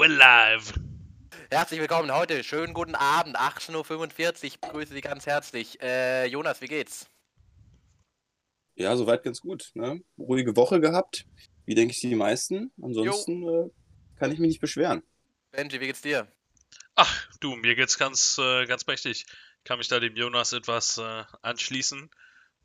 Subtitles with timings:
[0.00, 0.72] we're live.
[1.50, 2.42] Herzlich willkommen heute.
[2.42, 3.36] Schönen guten Abend.
[3.36, 3.74] 18.45
[4.16, 4.44] Uhr.
[4.44, 5.78] Ich begrüße Sie ganz herzlich.
[5.82, 7.06] Äh, Jonas, wie geht's?
[8.76, 9.70] Ja, soweit ganz gut.
[9.74, 10.02] Ne?
[10.16, 11.26] Ruhige Woche gehabt.
[11.66, 12.72] Wie denke ich die meisten.
[12.80, 13.68] Ansonsten äh,
[14.16, 15.02] kann ich mich nicht beschweren.
[15.50, 16.26] Benji, wie geht's dir?
[16.94, 19.26] Ach, du, mir geht's ganz, äh, ganz mächtig.
[19.28, 22.08] Ich kann mich da dem Jonas etwas äh, anschließen.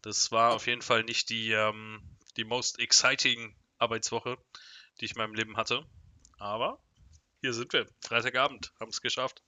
[0.01, 1.99] Das war auf jeden Fall nicht die, ähm,
[2.37, 4.37] die most exciting Arbeitswoche,
[5.01, 5.83] die ich in meinem Leben hatte.
[6.37, 6.79] Aber
[7.45, 7.85] hier sind wir.
[8.01, 9.41] Freitagabend, haben es geschafft.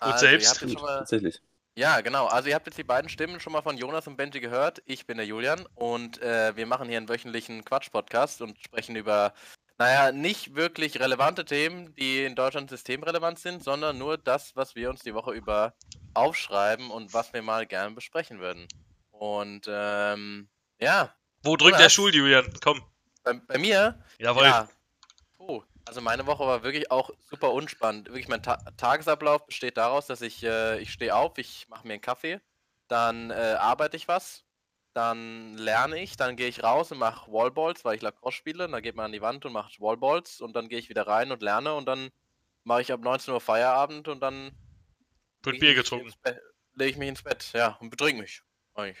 [0.00, 0.50] Und Also, ihr selbst?
[0.50, 1.40] habt jetzt schon mal, Tatsächlich.
[1.76, 2.26] ja, genau.
[2.26, 4.82] Also ihr habt jetzt die beiden Stimmen schon mal von Jonas und Benji gehört.
[4.86, 9.32] Ich bin der Julian und äh, wir machen hier einen wöchentlichen Quatsch-Podcast und sprechen über,
[9.78, 14.90] naja, nicht wirklich relevante Themen, die in Deutschland systemrelevant sind, sondern nur das, was wir
[14.90, 15.74] uns die Woche über
[16.14, 18.66] aufschreiben und was wir mal gerne besprechen würden.
[19.12, 20.48] Und ähm,
[20.80, 21.92] ja, Wo drückt der Jonas?
[21.92, 22.52] Stuhl, Julian?
[22.62, 22.82] Komm.
[23.22, 24.44] bei, bei mir Jawohl.
[24.44, 24.68] Ja.
[25.84, 28.08] Also meine Woche war wirklich auch super unspannend.
[28.08, 31.94] Wirklich mein Ta Tagesablauf besteht daraus, dass ich, äh, ich stehe auf, ich mache mir
[31.94, 32.40] einen Kaffee,
[32.88, 34.44] dann äh, arbeite ich was,
[34.94, 38.68] dann lerne ich, dann gehe ich raus und mache Wallballs, weil ich Lacrosse spiele.
[38.68, 41.32] Dann geht man an die Wand und macht Wallballs und dann gehe ich wieder rein
[41.32, 42.10] und lerne und dann
[42.64, 44.52] mache ich ab 19 Uhr Feierabend und dann
[45.42, 46.12] Wird Bier getrunken.
[46.74, 48.42] Lege ich mich ins Bett, ja, und betrink mich.
[48.74, 48.98] Eigentlich.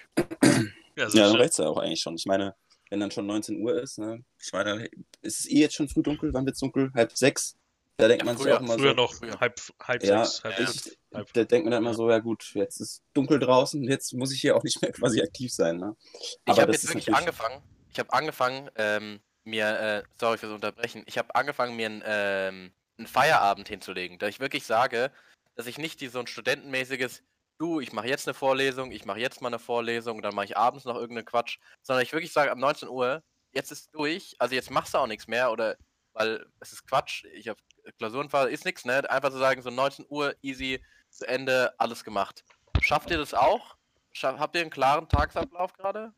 [0.94, 2.16] Ja, Ja, dann reicht's ja auch eigentlich schon.
[2.16, 2.54] Ich meine,
[2.92, 4.22] wenn dann schon 19 Uhr ist, ne?
[4.38, 4.86] Ich meine,
[5.22, 6.34] ist es eh jetzt schon früh dunkel?
[6.34, 6.92] Wann wird's dunkel?
[6.94, 7.56] Halb sechs?
[7.96, 8.96] Da denkt Ja, man sich früher, auch immer Früher so.
[8.96, 9.40] noch, früher.
[9.40, 10.58] halb, halb Ja, sechs, halb.
[10.58, 14.12] Ich, halb- da denkt man dann immer so, ja gut, jetzt ist dunkel draußen, jetzt
[14.12, 15.96] muss ich hier auch nicht mehr quasi aktiv sein, ne?
[16.44, 17.62] Ich Aber habe das jetzt wirklich angefangen.
[17.92, 22.72] Ich habe angefangen, ähm, mir, äh, sorry fürs Unterbrechen, ich habe angefangen, mir ein, ähm,
[22.98, 25.10] einen Feierabend hinzulegen, da ich wirklich sage,
[25.54, 27.22] dass ich nicht die, so ein studentenmäßiges,
[27.62, 30.56] du, ich mache jetzt eine Vorlesung, ich mache jetzt mal eine Vorlesung, dann mache ich
[30.56, 34.54] abends noch irgendeinen Quatsch, sondern ich wirklich sage, ab 19 Uhr, jetzt ist durch, also
[34.54, 35.76] jetzt machst du auch nichts mehr oder,
[36.12, 37.60] weil es ist Quatsch, ich habe
[37.98, 39.08] Klausurenphase, ist nichts, ne?
[39.08, 42.44] Einfach zu sagen, so 19 Uhr, easy, zu Ende, alles gemacht.
[42.80, 43.76] Schafft ihr das auch?
[44.12, 46.12] Scha habt ihr einen klaren Tagesablauf gerade?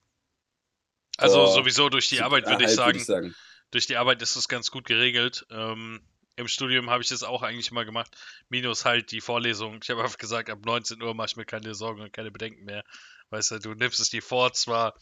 [1.17, 3.35] Also Boah, sowieso durch die so Arbeit würde ich halb, sagen,
[3.71, 5.47] durch die Arbeit ist es ganz gut geregelt.
[5.51, 6.01] Ähm,
[6.37, 8.17] Im Studium habe ich das auch eigentlich immer gemacht.
[8.49, 9.81] Minus halt die Vorlesung.
[9.83, 12.65] Ich habe einfach gesagt, ab 19 Uhr mache ich mir keine Sorgen und keine Bedenken
[12.65, 12.83] mehr.
[13.31, 14.95] Weißt du, du nimmst es dir vor, zwar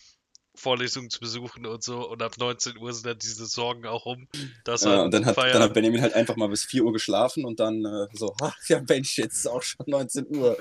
[0.55, 4.29] Vorlesungen zu besuchen und so, und ab 19 Uhr sind dann diese Sorgen auch um.
[4.65, 6.93] Dass Ja, er und dann hat, dann hat Benjamin halt einfach mal bis 4 Uhr
[6.93, 10.59] geschlafen und dann äh, so, ha, ja Mensch, jetzt ist auch schon 19 Uhr.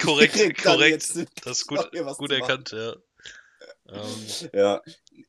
[0.00, 1.14] Korrekt, korrekt.
[1.44, 2.96] das ist gut, gut erkannt, ja.
[3.90, 4.82] Ähm, Ja,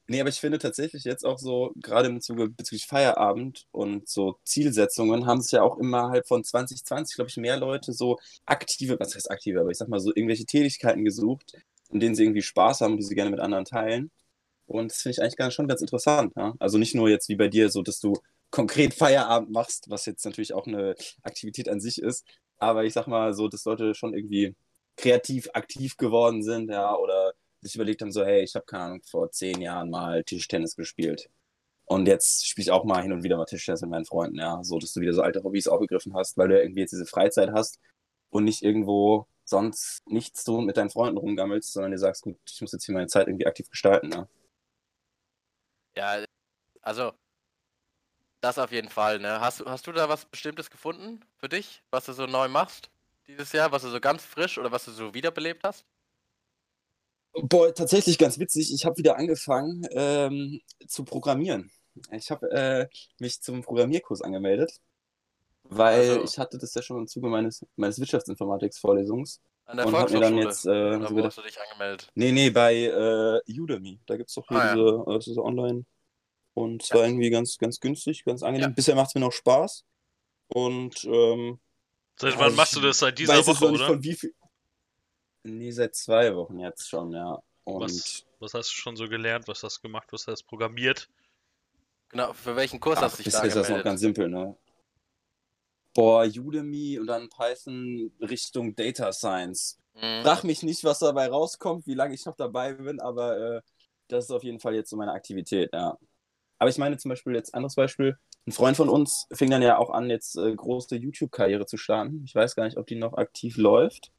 [0.07, 4.37] nee, aber ich finde tatsächlich jetzt auch so, gerade im Zuge bezüglich Feierabend und so
[4.43, 9.15] Zielsetzungen, haben es ja auch innerhalb von 2020, glaube ich, mehr Leute so aktive, was
[9.15, 11.53] heißt aktive, aber ich sag mal so irgendwelche Tätigkeiten gesucht,
[11.89, 14.11] in denen sie irgendwie Spaß haben und die sie gerne mit anderen teilen.
[14.67, 16.33] Und das finde ich eigentlich schon ganz interessant.
[16.35, 16.53] Ja?
[16.59, 18.13] Also nicht nur jetzt wie bei dir, so dass du
[18.51, 22.25] konkret Feierabend machst, was jetzt natürlich auch eine Aktivität an sich ist,
[22.59, 24.55] aber ich sag mal so, dass Leute schon irgendwie
[24.97, 29.01] kreativ aktiv geworden sind, ja, oder sich überlegt haben, so, hey, ich habe keine Ahnung,
[29.03, 31.29] vor zehn Jahren mal Tischtennis gespielt.
[31.85, 34.63] Und jetzt spiele ich auch mal hin und wieder mal Tischtennis mit meinen Freunden, ja.
[34.63, 37.05] So, dass du wieder so alte Hobbys aufgegriffen hast, weil du ja irgendwie jetzt diese
[37.05, 37.79] Freizeit hast
[38.29, 42.61] und nicht irgendwo sonst nichts tun mit deinen Freunden rumgammelst, sondern dir sagst, gut, ich
[42.61, 44.27] muss jetzt hier meine Zeit irgendwie aktiv gestalten, ne?
[45.95, 46.23] Ja,
[46.81, 47.13] also
[48.41, 49.41] das auf jeden Fall, ne?
[49.41, 52.89] Hast, hast du da was Bestimmtes gefunden für dich, was du so neu machst
[53.29, 55.85] dieses Jahr, was du so ganz frisch oder was du so wiederbelebt hast?
[57.33, 58.73] Boah, tatsächlich ganz witzig.
[58.73, 61.71] Ich habe wieder angefangen ähm, zu programmieren.
[62.11, 62.87] Ich habe äh,
[63.19, 64.79] mich zum Programmierkurs angemeldet,
[65.63, 69.41] weil Also- ich hatte das ja schon im Zuge meines, meines Wirtschaftsinformatics-Vorlesungsvorlesungs.
[69.65, 72.09] An der Und hab mir dann jetzt äh, oder so gedacht, hast du dich angemeldet?
[72.15, 73.99] nee, nee, bei äh, Udemy.
[74.07, 74.73] Da gibt es doch hier Ah, ja.
[74.75, 75.85] diese, äh, das ist so online.
[76.55, 76.95] Und es Ja.
[76.95, 78.69] war irgendwie ganz, ganz günstig, ganz angenehm.
[78.69, 78.73] Ja.
[78.75, 79.85] Bisher macht es mir noch Spaß.
[80.47, 81.59] Und ähm,
[82.19, 82.97] seit Ja, wann machst du das?
[82.99, 83.85] Seit dieser Woche, oder?
[83.87, 84.33] von wie viel.
[85.49, 87.41] Nee, seit zwei Wochen jetzt schon, ja.
[87.63, 89.47] Und Was, was hast du schon so gelernt?
[89.47, 90.07] Was hast du gemacht?
[90.11, 91.09] Was hast du programmiert?
[92.09, 94.29] Genau, für welchen Kurs Ach, hast du dich bisher da ist das noch ganz simpel,
[94.29, 94.55] ne?
[95.93, 99.79] Boah, Udemy und dann Python Richtung Data Science.
[99.95, 100.23] Mhm.
[100.23, 103.61] Frag mich nicht, was dabei rauskommt, wie lange ich noch dabei bin, aber äh,
[104.07, 105.97] das ist auf jeden Fall jetzt so meine Aktivität, ja.
[106.57, 108.17] Aber ich meine zum Beispiel jetzt anderes Beispiel.
[108.45, 112.23] Ein Freund von uns fing dann ja auch an, jetzt äh, große YouTube-Karriere zu starten.
[112.25, 114.11] Ich weiß gar nicht, ob die noch aktiv läuft.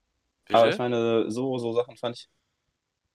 [0.52, 0.74] Aber Bitte?
[0.74, 2.28] ich meine, so, so Sachen fand ich.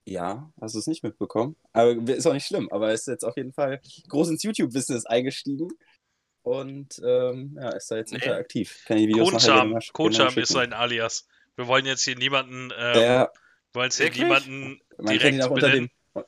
[0.08, 1.56] Ja, hast du es nicht mitbekommen?
[1.74, 5.68] Aber ist auch nicht schlimm, aber ist jetzt auf jeden Fall groß ins YouTube-Business eingestiegen
[6.44, 8.20] und ähm, ja, ist da jetzt Nee.
[8.20, 8.84] hinter aktiv.
[8.86, 11.28] Kann ich die Videos Kohnscham mal ist sein Alias.
[11.56, 13.30] Wir wollen jetzt hier niemanden, ähm, Ja, wir
[13.74, 15.90] wollen jetzt hier niemanden man kennt ihn direkt auch unter benennen.
[16.16, 16.24] dem.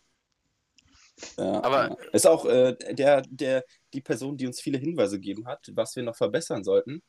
[1.37, 1.95] Ja, Aber- ja.
[2.13, 3.63] ist auch äh, der, der
[3.93, 7.01] die Person, die uns viele Hinweise gegeben hat, was wir noch verbessern sollten.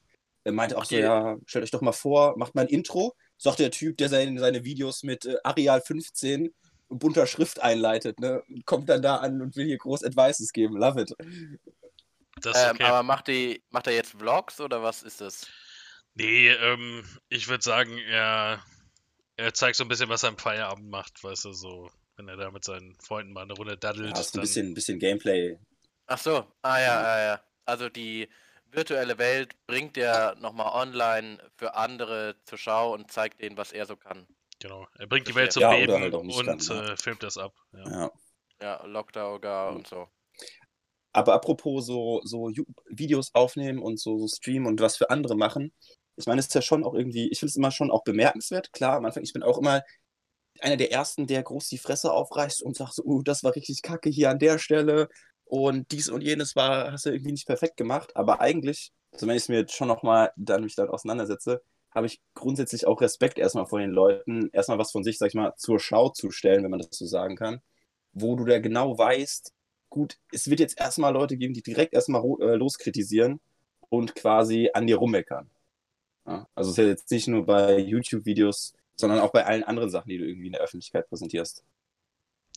[0.45, 1.05] Er meinte auch so, Okay.
[1.05, 4.39] ja, stellt euch doch mal vor, macht mal ein Intro, sagt der Typ, der seine,
[4.39, 6.53] seine Videos mit äh, Areal 15
[6.89, 8.43] und bunter Schrift einleitet, ne?
[8.49, 10.77] Und Kommt dann da an und will hier groß Advices geben.
[10.77, 11.15] Love it.
[12.41, 12.85] Das ist Ähm, okay.
[12.85, 15.47] Aber macht, die, macht er jetzt Vlogs oder was ist das?
[16.15, 18.63] Nee, ähm, ich würde sagen, er,
[19.37, 22.37] er zeigt so ein bisschen, was er am Feierabend macht, weißt du, so, wenn er
[22.37, 25.59] da mit seinen Freunden mal eine Runde daddelt, Ja, ein dann, bisschen, bisschen Gameplay.
[26.07, 27.43] Ach so, ah ja, ja, ja.
[27.65, 28.29] Also die
[28.73, 33.87] virtuelle Welt bringt er nochmal online für andere zur Schau und zeigt denen, was er
[33.87, 34.27] so kann.
[34.61, 35.43] genau, er bringt die Verstehe.
[35.43, 37.55] Welt zum Ja, Beben halt und kann, äh, filmt das ab.
[37.73, 37.91] Ja.
[37.91, 38.11] Ja.
[38.61, 40.09] Ja, Lockdown und so.
[41.13, 42.51] Aber apropos so, so
[42.89, 45.73] Videos aufnehmen und so, so streamen und was für andere machen,
[46.17, 48.73] ich meine, es ist ja schon auch irgendwie, ich finde es immer schon auch bemerkenswert.
[48.73, 49.83] Klar, am Anfang, ich bin auch immer
[50.61, 53.83] einer der Ersten, der groß die Fresse aufreißt und sagt so, uh, das war richtig
[53.83, 55.09] kacke hier an der Stelle
[55.49, 58.15] und dies und jenes war, hast du irgendwie nicht perfekt gemacht.
[58.17, 62.07] Aber eigentlich, also wenn ich es mir jetzt schon nochmal dann mich damit auseinandersetze, habe
[62.07, 65.55] ich grundsätzlich auch Respekt erstmal vor den Leuten, erstmal was von sich, sag ich mal,
[65.57, 67.61] zur Schau zu stellen, wenn man das so sagen kann,
[68.13, 69.55] wo du da genau weißt,
[69.89, 73.41] gut, es wird jetzt erstmal Leute geben, die direkt erstmal äh, loskritisieren
[73.89, 75.51] und quasi an dir rummeckern.
[76.27, 80.11] Ja, also es ist jetzt nicht nur bei YouTube-Videos, sondern auch bei allen anderen Sachen,
[80.11, 81.65] die du irgendwie in der Öffentlichkeit präsentierst.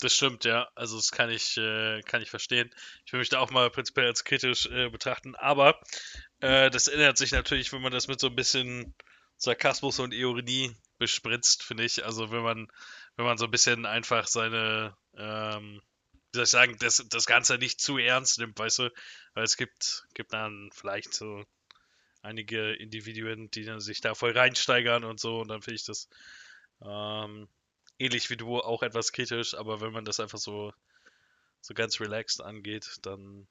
[0.01, 0.67] Das stimmt, ja.
[0.73, 2.73] Also das kann ich, äh, kann ich verstehen.
[3.05, 5.79] Ich will mich da auch mal prinzipiell als kritisch äh, betrachten, aber
[6.39, 8.95] äh, das ändert sich natürlich, wenn man das mit so ein bisschen
[9.37, 12.03] Sarkasmus und Ironie bespritzt, finde ich.
[12.03, 12.67] Also wenn man,
[13.15, 15.81] wenn man so ein bisschen einfach seine, ähm,
[16.31, 18.89] wie soll ich sagen, das, das Ganze nicht zu ernst nimmt, weißt du?
[19.35, 21.45] Weil es gibt, gibt dann vielleicht so
[22.23, 26.09] einige Individuen, die dann sich da voll reinsteigern und so, und dann finde ich das
[26.83, 27.47] ähm,
[28.01, 30.73] ähnlich wie du auch etwas kritisch, aber wenn man das einfach so,
[31.61, 33.47] so ganz relaxed angeht, dann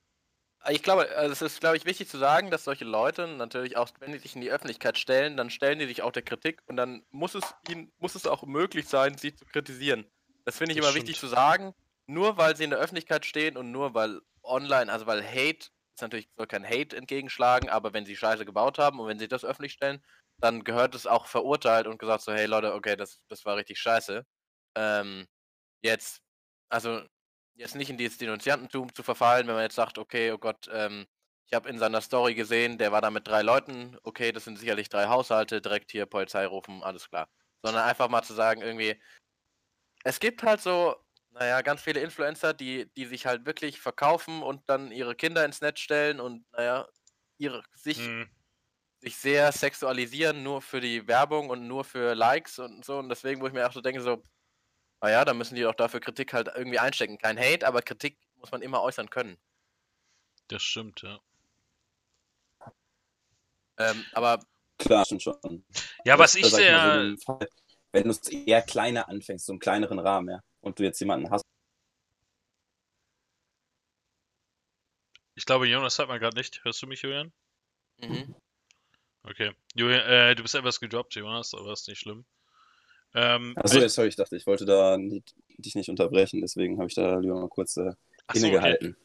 [0.69, 3.89] Ich glaube, also es ist, glaube ich, wichtig zu sagen, dass solche Leute natürlich auch,
[3.99, 6.77] wenn die sich in die Öffentlichkeit stellen, dann stellen die sich auch der Kritik und
[6.77, 10.07] dann muss es ihnen, muss es auch möglich sein, sie zu kritisieren.
[10.45, 11.19] Das finde ich Das immer wichtig stimmt.
[11.19, 11.75] zu sagen.
[12.07, 16.03] Nur weil sie in der Öffentlichkeit stehen und nur weil online, also weil Hate, ist
[16.03, 19.45] natürlich soll kein Hate entgegenschlagen, aber wenn sie Scheiße gebaut haben und wenn sie das
[19.45, 20.03] öffentlich stellen,
[20.41, 23.79] dann gehört es auch verurteilt und gesagt so, hey Leute, okay, das, das war richtig
[23.79, 24.27] scheiße.
[24.77, 25.27] Ähm,
[25.83, 26.23] jetzt,
[26.71, 27.03] also
[27.55, 31.07] jetzt nicht in dieses Denunziantentum zu verfallen, wenn man jetzt sagt, okay, oh Gott, ähm,
[31.47, 34.59] ich habe in seiner Story gesehen, der war da mit drei Leuten, okay, das sind
[34.59, 37.29] sicherlich drei Haushalte, direkt hier Polizei rufen, alles klar.
[37.63, 39.01] Sondern einfach mal zu sagen, irgendwie,
[40.05, 40.97] es gibt halt so,
[41.33, 45.61] naja, ganz viele Influencer, die, die sich halt wirklich verkaufen und dann ihre Kinder ins
[45.61, 46.89] Netz stellen und, naja,
[47.39, 48.31] ihre, sich, hm,
[49.01, 52.99] sich sehr sexualisieren, nur für die Werbung und nur für Likes und so.
[52.99, 54.23] Und deswegen, wo ich mir auch so denke, so,
[55.03, 57.19] naja, da müssen die doch dafür Kritik halt irgendwie einstecken.
[57.19, 59.39] Kein Hate, aber Kritik muss man immer äußern können.
[60.49, 61.19] das stimmt, ja.
[63.79, 64.45] Ähm, aber
[64.79, 65.65] Klar, stimmt schon.
[66.05, 67.49] Ja, was ich Das- so sehr, Fall,
[67.93, 71.31] wenn du es eher kleiner anfängst, so im kleineren Rahmen, ja, und du jetzt jemanden
[71.31, 71.45] hast,
[75.35, 76.63] ich glaube, Jonas hört man gerade nicht.
[76.65, 77.33] Hörst du mich, Julian?
[77.99, 78.35] mhm.
[79.25, 79.53] Okay.
[79.75, 82.27] Julian, äh, du bist etwas gedroppt, Jonas, aber ist nicht schlimm.
[83.15, 86.89] Ähm, Achso, ja, sorry, ich dachte, ich wollte da nicht, dich nicht unterbrechen, deswegen habe
[86.89, 87.91] ich da lieber mal kurz äh, so,
[88.29, 88.39] okay.
[88.39, 88.97] innegehalten.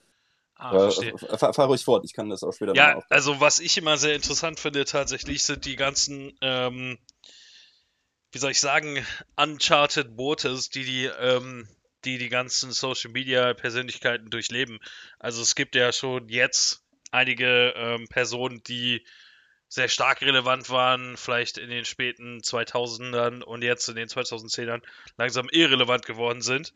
[0.57, 3.77] Ah, äh, fahr, fahr ruhig fort, ich kann das auch später Ja, also was ich
[3.77, 6.97] immer sehr interessant finde tatsächlich sind die ganzen, ähm,
[8.31, 11.67] wie soll ich sagen, Uncharted Waters, die die, ähm,
[12.05, 14.79] die die ganzen Social Media Persönlichkeiten durchleben.
[15.19, 19.05] Also es gibt ja schon jetzt einige ähm, Personen, die
[19.67, 24.81] sehr stark relevant waren, vielleicht in den späten 2000ern und jetzt in den 2010ern
[25.17, 26.73] langsam irrelevant geworden sind.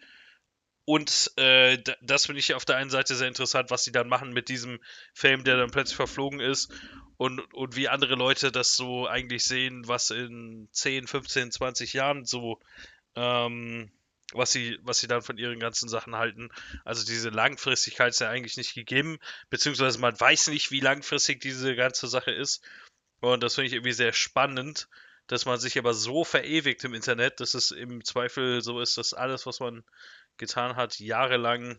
[0.85, 4.33] Und äh, das finde ich auf der einen Seite sehr interessant, was sie dann machen
[4.33, 4.79] mit diesem
[5.13, 6.71] Fame, der dann plötzlich verflogen ist.
[7.17, 12.25] Und, und wie andere Leute das so eigentlich sehen, was in 10, 15, 20 Jahren
[12.25, 12.59] so,
[13.15, 13.91] ähm,
[14.33, 16.49] was sie, was sie dann von ihren ganzen Sachen halten.
[16.85, 19.19] Also diese Langfristigkeit ist ja eigentlich nicht gegeben,
[19.49, 22.63] beziehungsweise man weiß nicht, wie langfristig diese ganze Sache ist.
[23.21, 24.87] Und das finde ich irgendwie sehr spannend,
[25.27, 29.13] dass man sich aber so verewigt im Internet, dass es im Zweifel so ist, dass
[29.13, 29.83] alles, was man
[30.37, 31.77] getan hat, jahrelang,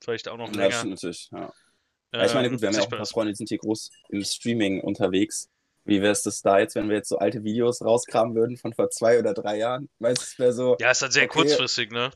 [0.00, 0.72] vielleicht auch noch Ja, länger.
[0.72, 1.52] stimmt natürlich, ja.
[2.12, 3.06] Ja, ich meine, ähm, gut, wir haben ja auch ein paar.
[3.06, 5.48] Freunde, die sind hier groß im Streaming unterwegs.
[5.84, 8.72] Wie wäre es das da jetzt, wenn wir jetzt so alte Videos rauskramen würden von
[8.72, 9.88] vor zwei oder drei Jahren?
[9.98, 11.40] Weißt du, es wäre so, Ja, ist halt sehr Okay.
[11.40, 12.10] kurzfristig, ne?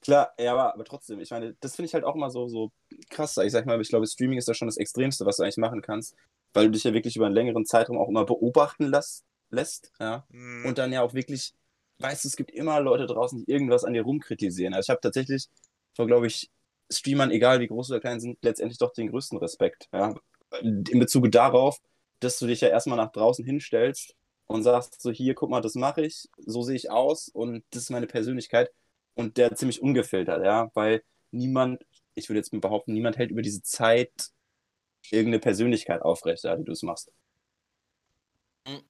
[0.00, 2.70] klar, ja, aber, aber trotzdem, ich meine, das finde ich halt auch immer so, so
[3.10, 3.36] krass.
[3.38, 5.82] Ich sag mal, ich glaube, Streaming ist da schon das Extremste, was du eigentlich machen
[5.82, 6.14] kannst,
[6.54, 10.24] weil du dich ja wirklich über einen längeren Zeitraum auch immer beobachten lässt, lässt ja.
[10.30, 10.66] Mhm.
[10.66, 11.52] und dann ja auch wirklich,
[11.98, 14.72] weißt du, es gibt immer Leute draußen, die irgendwas an dir rumkritisieren.
[14.72, 15.48] Also ich habe tatsächlich
[15.94, 16.50] vor, glaube ich,
[16.90, 19.88] Streamern, egal wie groß oder klein sind, letztendlich doch den größten Respekt.
[19.92, 20.14] Ja?
[20.62, 21.78] In Bezug darauf,
[22.20, 24.14] dass du dich ja erstmal nach draußen hinstellst
[24.46, 27.84] und sagst so, hier, guck mal, das mache ich, so sehe ich aus und das
[27.84, 28.70] ist meine Persönlichkeit
[29.14, 31.84] und der ziemlich ungefiltert, ja, weil niemand,
[32.14, 34.30] ich würde jetzt behaupten, niemand hält über diese Zeit
[35.10, 37.12] irgendeine Persönlichkeit aufrecht, ja, wie du es machst.
[38.66, 38.82] Hm.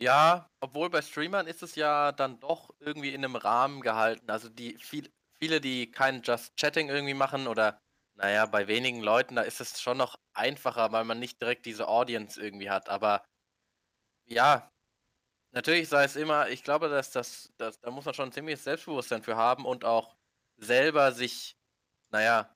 [0.00, 4.30] Ja, obwohl bei Streamern ist es ja dann doch irgendwie in einem Rahmen gehalten.
[4.30, 7.80] Also die viel, viele, die kein Just Chatting irgendwie machen oder
[8.18, 11.86] naja, bei wenigen Leuten, da ist es schon noch einfacher, weil man nicht direkt diese
[11.86, 12.88] Audience irgendwie hat.
[12.88, 13.24] Aber
[14.26, 14.72] ja,
[15.52, 18.64] natürlich sei es immer, ich glaube, dass das, das da muss man schon ein ziemliches
[18.64, 20.16] Selbstbewusstsein für haben und auch
[20.56, 21.56] selber sich,
[22.10, 22.52] naja,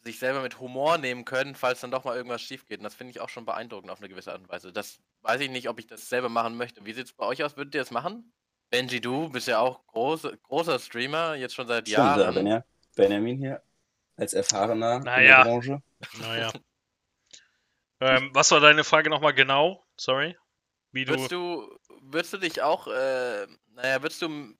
[0.00, 2.78] sich selber mit Humor nehmen können, falls dann doch mal irgendwas schief geht.
[2.78, 4.72] Und das finde ich auch schon beeindruckend auf eine gewisse Art und Weise.
[4.72, 6.86] Das weiß ich nicht, ob ich das selber machen möchte.
[6.86, 7.58] Wie sieht es bei euch aus?
[7.58, 8.32] Würdet ihr das machen?
[8.70, 12.46] Benji, du bist ja auch groß, großer Streamer, jetzt schon seit Stimmt, Jahren.
[12.46, 12.64] Ja,
[12.96, 13.62] Benjamin hier
[14.20, 15.20] als erfahrener naja.
[15.20, 15.82] in der Branche.
[16.20, 16.52] Naja.
[18.00, 19.84] ähm, was war deine Frage nochmal genau?
[19.96, 20.36] Sorry.
[20.92, 21.12] Wie du...
[21.12, 24.54] Würdest du, würdest du dich auch, äh, naja, würdest du,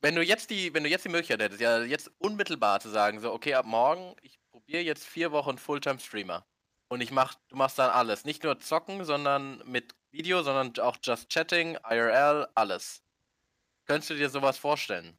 [0.00, 3.20] wenn du jetzt die, wenn du jetzt die Möglichkeit hättest, ja, jetzt unmittelbar zu sagen,
[3.20, 6.46] so, okay, ab morgen, ich probiere jetzt vier Wochen Fulltime-Streamer.
[6.88, 8.24] Und ich mach, du machst dann alles.
[8.24, 13.02] Nicht nur zocken, sondern mit Video, sondern auch just chatting, IRL, alles.
[13.86, 15.18] Könntest du dir sowas vorstellen?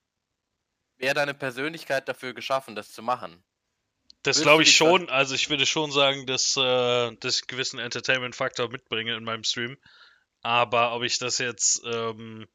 [1.04, 3.44] Wäre deine Persönlichkeit dafür geschaffen, das zu machen?
[4.22, 5.10] Das glaube ich schon.
[5.10, 6.62] Also ich würde schon sagen, dass, äh,
[7.18, 9.78] dass ich einen gewissen Entertainment-Faktor mitbringe in meinem Stream.
[10.42, 12.48] Aber ob ich das jetzt ähm,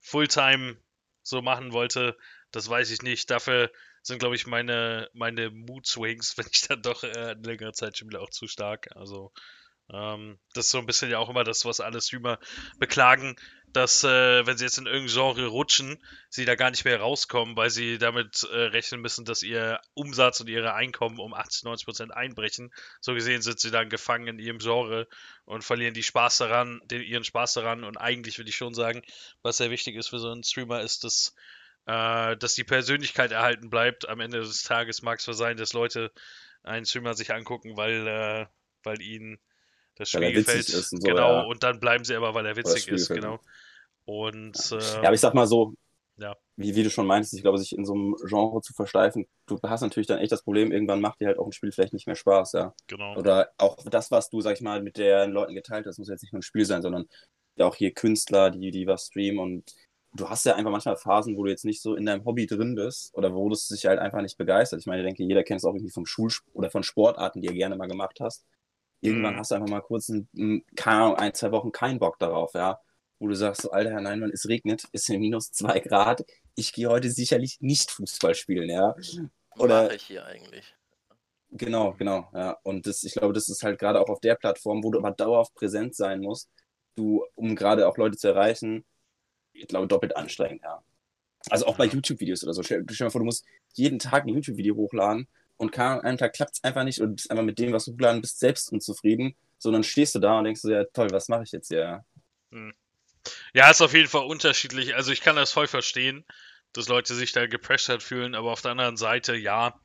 [0.00, 0.78] Fulltime
[1.22, 2.16] so machen wollte,
[2.50, 3.30] das weiß ich nicht.
[3.30, 3.70] Dafür
[4.00, 8.20] sind, glaube ich, meine, meine Mood-Swings, wenn ich dann doch äh, eine längere Zeit spiele,
[8.20, 8.88] auch zu stark.
[8.96, 9.32] Also
[9.88, 12.38] das ist so ein bisschen ja auch immer das, was alle Streamer
[12.78, 13.36] beklagen,
[13.72, 15.98] dass, äh, wenn sie jetzt in irgendein Genre rutschen,
[16.28, 20.40] sie da gar nicht mehr rauskommen, weil sie damit äh, rechnen müssen, dass ihr Umsatz
[20.40, 22.72] und ihre Einkommen um 80, 90 Prozent einbrechen.
[23.00, 25.08] So gesehen sind sie dann gefangen in ihrem Genre
[25.44, 27.84] und verlieren die Spaß daran, den, ihren Spaß daran.
[27.84, 29.02] Und eigentlich würde ich schon sagen,
[29.42, 31.34] was sehr wichtig ist für so einen Streamer, ist, dass,
[31.86, 34.08] äh, dass die Persönlichkeit erhalten bleibt.
[34.08, 36.12] Am Ende des Tages mag es sein, dass Leute
[36.62, 38.46] einen Streamer sich angucken, weil, äh,
[38.84, 39.40] weil ihnen
[40.02, 40.66] das Spiel gefällt.
[40.66, 41.42] So, genau, ja.
[41.42, 43.40] und dann bleiben sie aber, weil er witzig ist, genau.
[44.04, 45.74] Und äh, ja, aber ich sag mal so,
[46.16, 46.36] ja.
[46.56, 49.58] wie, wie du schon meinst, ich glaube, sich in so einem Genre zu versteifen, du
[49.62, 52.06] hast natürlich dann echt das Problem, irgendwann macht dir halt auch ein Spiel vielleicht nicht
[52.06, 52.74] mehr Spaß, ja.
[52.88, 53.16] Genau.
[53.16, 56.22] Oder auch das, was du, sag ich mal, mit den Leuten geteilt hast, muss jetzt
[56.22, 57.06] nicht nur ein Spiel sein, sondern
[57.56, 59.72] ja auch hier Künstler, die, die was streamen und
[60.14, 62.74] du hast ja einfach manchmal Phasen, wo du jetzt nicht so in deinem Hobby drin
[62.74, 64.80] bist oder wo du dich halt einfach nicht begeistert.
[64.80, 67.48] Ich meine, ich denke, jeder kennt es auch irgendwie vom Schul- oder von Sportarten, die
[67.48, 68.44] er gerne mal gemacht hast.
[69.02, 69.38] Irgendwann mhm.
[69.40, 72.80] hast du einfach mal kurz ein, keine Ahnung, ein, zwei Wochen keinen Bock darauf, ja.
[73.18, 76.24] Wo du sagst, so, Alter, nein, Mann, es regnet, es sind minus zwei Grad.
[76.54, 78.94] Ich gehe heute sicherlich nicht Fußball spielen, ja.
[79.58, 79.84] Oder.
[79.84, 80.74] Mache ich hier eigentlich.
[81.50, 82.56] Genau, genau, ja.
[82.62, 85.10] Und das, ich glaube, das ist halt gerade auch auf der Plattform, wo du aber
[85.10, 86.48] dauerhaft präsent sein musst,
[86.94, 88.84] du, um gerade auch Leute zu erreichen,
[89.52, 90.82] ich glaube, doppelt anstrengend, ja.
[91.50, 92.62] Also auch bei YouTube-Videos oder so.
[92.62, 93.44] Stell, stell dir mal vor, du musst
[93.74, 95.26] jeden Tag ein YouTube-Video hochladen
[95.62, 97.92] und kann, einen Tag klappt es einfach nicht und bist einfach mit dem, was du
[97.92, 101.44] hochladen bist, selbst unzufrieden, sondern stehst du da und denkst du, ja toll, was mache
[101.44, 102.04] ich jetzt hier?
[102.50, 102.74] Hm.
[103.54, 104.96] Ja, ist auf jeden Fall unterschiedlich.
[104.96, 106.24] Also ich kann das voll verstehen,
[106.72, 109.80] dass Leute sich da gepressured fühlen, aber auf der anderen Seite, ja,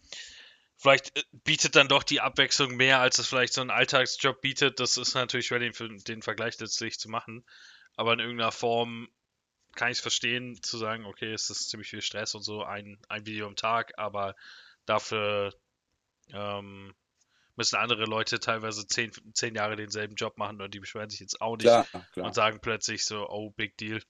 [0.77, 4.79] vielleicht äh, bietet dann doch die Abwechslung mehr, als es vielleicht so ein Alltagsjob bietet.
[4.79, 5.73] Das ist natürlich schwer, den,
[6.07, 7.45] den Vergleich letztlich zu machen.
[7.95, 9.09] Aber in irgendeiner Form
[9.75, 12.97] kann ich es verstehen, zu sagen, okay, es ist ziemlich viel Stress und so, ein,
[13.09, 14.35] ein Video am Tag, aber
[14.87, 15.53] dafür
[16.33, 16.93] ähm,
[17.57, 21.41] müssen andere Leute teilweise zehn, zehn Jahre denselben Job machen und die beschweren sich jetzt
[21.41, 22.25] auch nicht klar, klar.
[22.27, 24.01] und sagen plötzlich so, oh, big deal.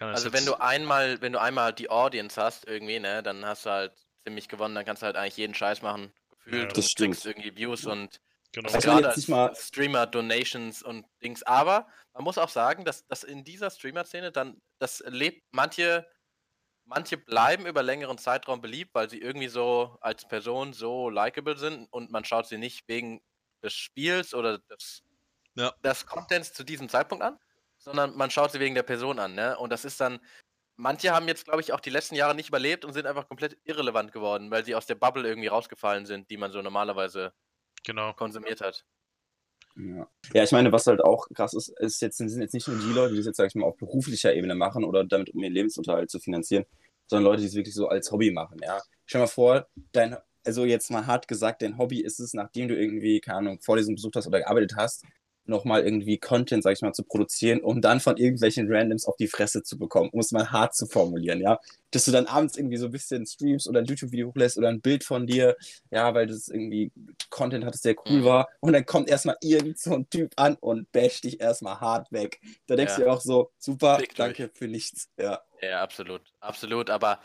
[0.00, 3.70] also wenn du einmal, wenn du einmal die Audience hast irgendwie, ne, dann hast du
[3.70, 3.92] halt
[4.24, 6.12] ziemlich gewonnen, dann kannst du halt eigentlich jeden Scheiß machen.
[6.44, 7.24] Gefühlt ja, das stimmt.
[7.24, 8.20] irgendwie Views und
[8.52, 8.72] genau.
[8.72, 9.54] gerade als mal...
[9.54, 11.42] Streamer Donations und Dings.
[11.42, 16.06] Aber man muss auch sagen, dass, dass in dieser Streamer-Szene dann, das lebt, manche
[16.86, 21.86] manche bleiben über längeren Zeitraum beliebt, weil sie irgendwie so als Person so likable sind
[21.92, 23.20] und man schaut sie nicht wegen
[23.62, 25.02] des Spiels oder des,
[25.54, 25.72] ja.
[25.84, 27.38] des Contents zu diesem Zeitpunkt an,
[27.78, 29.34] sondern man schaut sie wegen der Person an.
[29.34, 29.58] Ne?
[29.58, 30.20] Und das ist dann,
[30.76, 33.58] manche haben jetzt, glaube ich, auch die letzten Jahre nicht überlebt und sind einfach komplett
[33.64, 37.32] irrelevant geworden, weil sie aus der Bubble irgendwie rausgefallen sind, die man so normalerweise
[37.84, 38.12] genau.
[38.12, 38.84] konsumiert hat.
[39.78, 40.08] Ja.
[40.32, 42.92] ja, ich meine, was halt auch krass ist, ist jetzt, sind jetzt nicht nur die
[42.92, 45.52] Leute, die das jetzt, sag ich mal, auf beruflicher Ebene machen oder damit, um ihren
[45.52, 46.64] Lebensunterhalt zu finanzieren,
[47.06, 48.80] sondern Leute, die es wirklich so als Hobby machen, ja.
[49.04, 52.68] Stell dir mal vor, dein, also jetzt mal hart gesagt, dein Hobby ist es, nachdem
[52.68, 55.04] du irgendwie, keine Ahnung, Vorlesungen besucht hast oder gearbeitet hast,
[55.48, 59.28] nochmal irgendwie Content, sag ich mal, zu produzieren, um dann von irgendwelchen Randoms auf die
[59.28, 61.58] Fresse zu bekommen, um es mal hart zu formulieren, ja.
[61.90, 64.80] Dass du dann abends irgendwie so ein bisschen streamst oder ein YouTube-Video hochlässt oder ein
[64.80, 65.56] Bild von dir,
[65.90, 66.92] ja, weil das irgendwie
[67.30, 68.24] Content hattest, der cool Mhm.
[68.24, 68.48] war.
[68.60, 72.40] Und dann kommt erstmal irgend so ein Typ an und basht dich erstmal hart weg.
[72.66, 72.98] Da denkst Ja.
[72.98, 75.08] du dir auch so, super, Fick danke für nichts.
[75.16, 75.42] Ja.
[75.62, 76.22] Ja, absolut.
[76.40, 76.90] Absolut.
[76.90, 77.20] Aber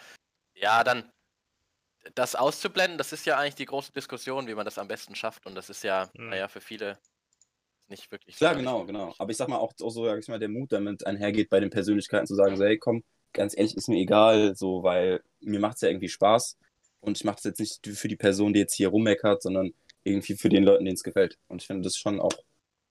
[0.53, 1.11] ja, dann
[2.15, 5.45] das auszublenden, das ist ja eigentlich die große Diskussion, wie man das am besten schafft.
[5.45, 6.29] Und das ist ja, Mhm.
[6.29, 6.97] naja, für viele
[7.91, 8.35] nicht wirklich.
[8.37, 9.13] Klar, genau, genau.
[9.19, 11.59] Aber ich sag mal auch, auch so, sag ich mal, der Mut damit einhergeht, bei
[11.59, 15.59] den Persönlichkeiten zu sagen, so, hey, komm, ganz ehrlich, ist mir egal, so, weil mir
[15.59, 16.57] macht es ja irgendwie Spaß.
[17.01, 20.35] Und ich mache es jetzt nicht für die Person, die jetzt hier rummeckert, sondern irgendwie
[20.35, 21.37] für den Leuten, denen es gefällt.
[21.47, 22.33] Und ich finde, das schon auch,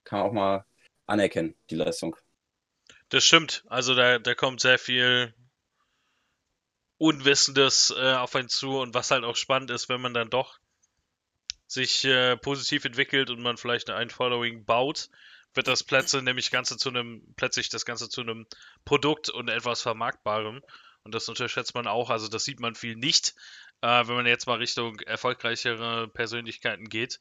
[0.04, 0.64] kann man auch mal
[1.06, 2.16] anerkennen, die Leistung.
[3.08, 3.64] Das stimmt.
[3.68, 5.34] Also da, da kommt sehr viel
[6.98, 10.58] Unwissendes äh, auf einen zu und was halt auch spannend ist, wenn man dann doch
[11.70, 15.08] sich äh, positiv entwickelt und man vielleicht ein Following baut,
[15.54, 18.46] wird das Plätze nämlich Ganze zu einem, plötzlich das Ganze zu einem
[18.84, 20.62] Produkt und etwas Vermarktbarem.
[21.04, 23.34] Und das unterschätzt man auch, also das sieht man viel nicht,
[23.82, 27.20] äh, wenn man jetzt mal Richtung erfolgreichere Persönlichkeiten geht.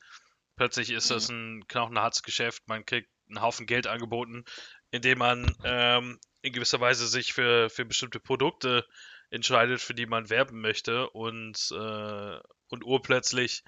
[0.56, 4.46] Plötzlich ist das ein knochenhartes Geschäft, man kriegt einen Haufen Geld angeboten,
[4.90, 8.86] indem man ähm, in gewisser Weise sich für, für bestimmte Produkte
[9.30, 13.64] entscheidet, für die man werben möchte und, äh, und urplötzlich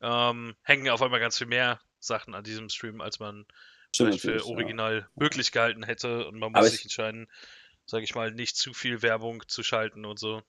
[0.00, 3.44] ähm, hängen auf einmal ganz viel mehr Sachen an diesem Stream, als man
[3.92, 4.52] Stimmt vielleicht für natürlich, ja.
[4.52, 7.28] original möglich gehalten hätte und man Aber muss ich- sich entscheiden,
[7.86, 10.42] sage ich mal, nicht zu viel Werbung zu schalten und so.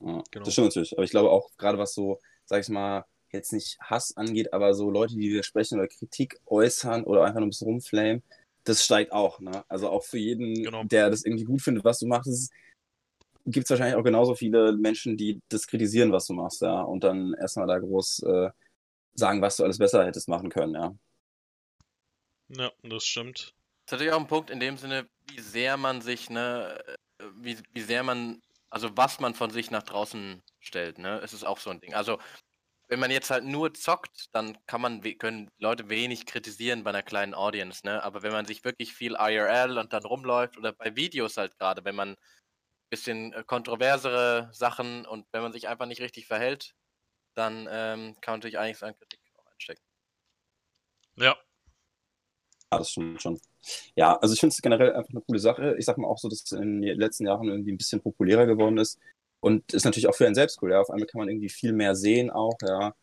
[0.00, 0.44] Ja, Genau.
[0.44, 0.92] Das stimmt natürlich.
[0.92, 4.74] Aber ich glaube auch, gerade was so, sag ich mal, jetzt nicht Hass angeht, aber
[4.74, 8.22] so Leute, die widersprechen oder Kritik äußern oder einfach nur ein bisschen rumflamen,
[8.64, 9.40] das steigt auch.
[9.40, 9.64] Ne?
[9.68, 10.84] Also auch für jeden, Genau.
[10.84, 12.52] der das irgendwie gut findet, was du machst,
[13.46, 16.82] gibt es wahrscheinlich auch genauso viele Menschen, die das kritisieren, was du machst, ja.
[16.82, 18.50] Und dann erstmal da groß äh,
[19.14, 20.94] sagen, was du alles besser hättest machen können, ja.
[22.48, 23.54] Ja, das stimmt.
[23.86, 26.78] Das ist natürlich auch ein Punkt in dem Sinne, wie sehr man sich, ne,
[27.18, 31.32] äh, wie, wie sehr man, also was man von sich nach draußen stellt, ne, es
[31.32, 31.94] ist auch so ein Ding.
[31.94, 32.18] Also,
[32.88, 36.90] wenn man jetzt halt nur zockt, dann kann man, we- können Leute wenig kritisieren bei
[36.90, 40.72] einer kleinen Audience, ne, aber wenn man sich wirklich viel IRL und dann rumläuft oder
[40.72, 42.16] bei Videos halt gerade, wenn man
[42.92, 46.76] bisschen äh, kontroversere Sachen und wenn man sich einfach nicht richtig verhält,
[47.34, 49.82] dann ähm, kann man natürlich einiges an Kritik auch einstecken.
[51.16, 51.36] Ja,
[52.70, 53.40] Ja, das stimmt schon.
[53.96, 55.76] Ja, also ich finde es generell einfach eine coole Sache.
[55.78, 58.46] Ich sag mal auch so, dass es in den letzten Jahren irgendwie ein bisschen populärer
[58.46, 58.98] geworden ist.
[59.40, 60.72] Und ist natürlich auch für einen selbst cool.
[60.72, 60.80] Ja.
[60.80, 62.94] Auf einmal kann man irgendwie viel mehr sehen auch, ja.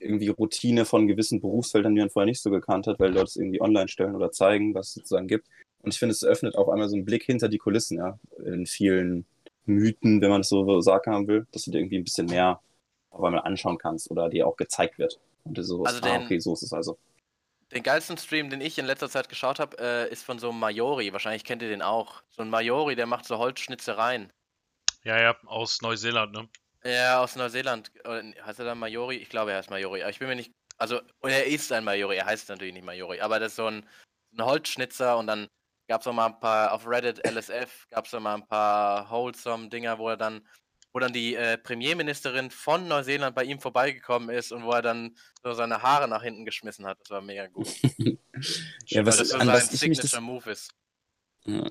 [0.00, 3.36] Irgendwie Routine von gewissen Berufsfeldern, die man vorher nicht so gekannt hat, weil Leute es
[3.36, 5.48] irgendwie online stellen oder zeigen, was es sozusagen gibt.
[5.82, 8.18] Und ich finde, es öffnet auf einmal so einen Blick hinter die Kulissen, ja.
[8.44, 9.26] In vielen
[9.64, 12.60] Mythen, wenn man es so sagen haben will, dass du dir irgendwie ein bisschen mehr
[13.10, 15.18] auf einmal anschauen kannst oder dir auch gezeigt wird.
[15.44, 16.98] Und du so, Also ah, den- okay, so ist es also.
[17.72, 20.58] Den geilsten Stream, den ich in letzter Zeit geschaut habe, äh, ist von so einem
[20.58, 21.12] Majori.
[21.12, 22.22] Wahrscheinlich kennt ihr den auch.
[22.30, 24.32] So ein Majori, der macht so Holzschnitzereien.
[25.04, 26.48] ja, ja, aus Neuseeland, ne?
[26.84, 27.90] Ja, aus Neuseeland.
[28.06, 29.16] Heißt er dann Majori?
[29.16, 30.00] Ich glaube, er heißt Majori.
[30.02, 30.50] Aber ich bin mir nicht.
[30.78, 32.16] Also, er ist ein Majori.
[32.16, 33.20] Er heißt natürlich nicht Majori.
[33.20, 33.84] Aber das ist so ein,
[34.36, 35.18] ein Holzschnitzer.
[35.18, 35.48] Und dann
[35.88, 36.72] gab es noch mal ein paar.
[36.72, 40.46] Auf Reddit LSF gab es noch mal ein paar Wholesome-Dinger, wo er dann.
[40.94, 45.14] Wo dann die äh, Premierministerin von Neuseeland bei ihm vorbeigekommen ist und wo er dann
[45.42, 46.98] so seine Haare nach hinten geschmissen hat.
[47.00, 47.68] Das war mega gut.
[48.86, 50.70] Ja, was, das so an was mich das, Signature Move ist.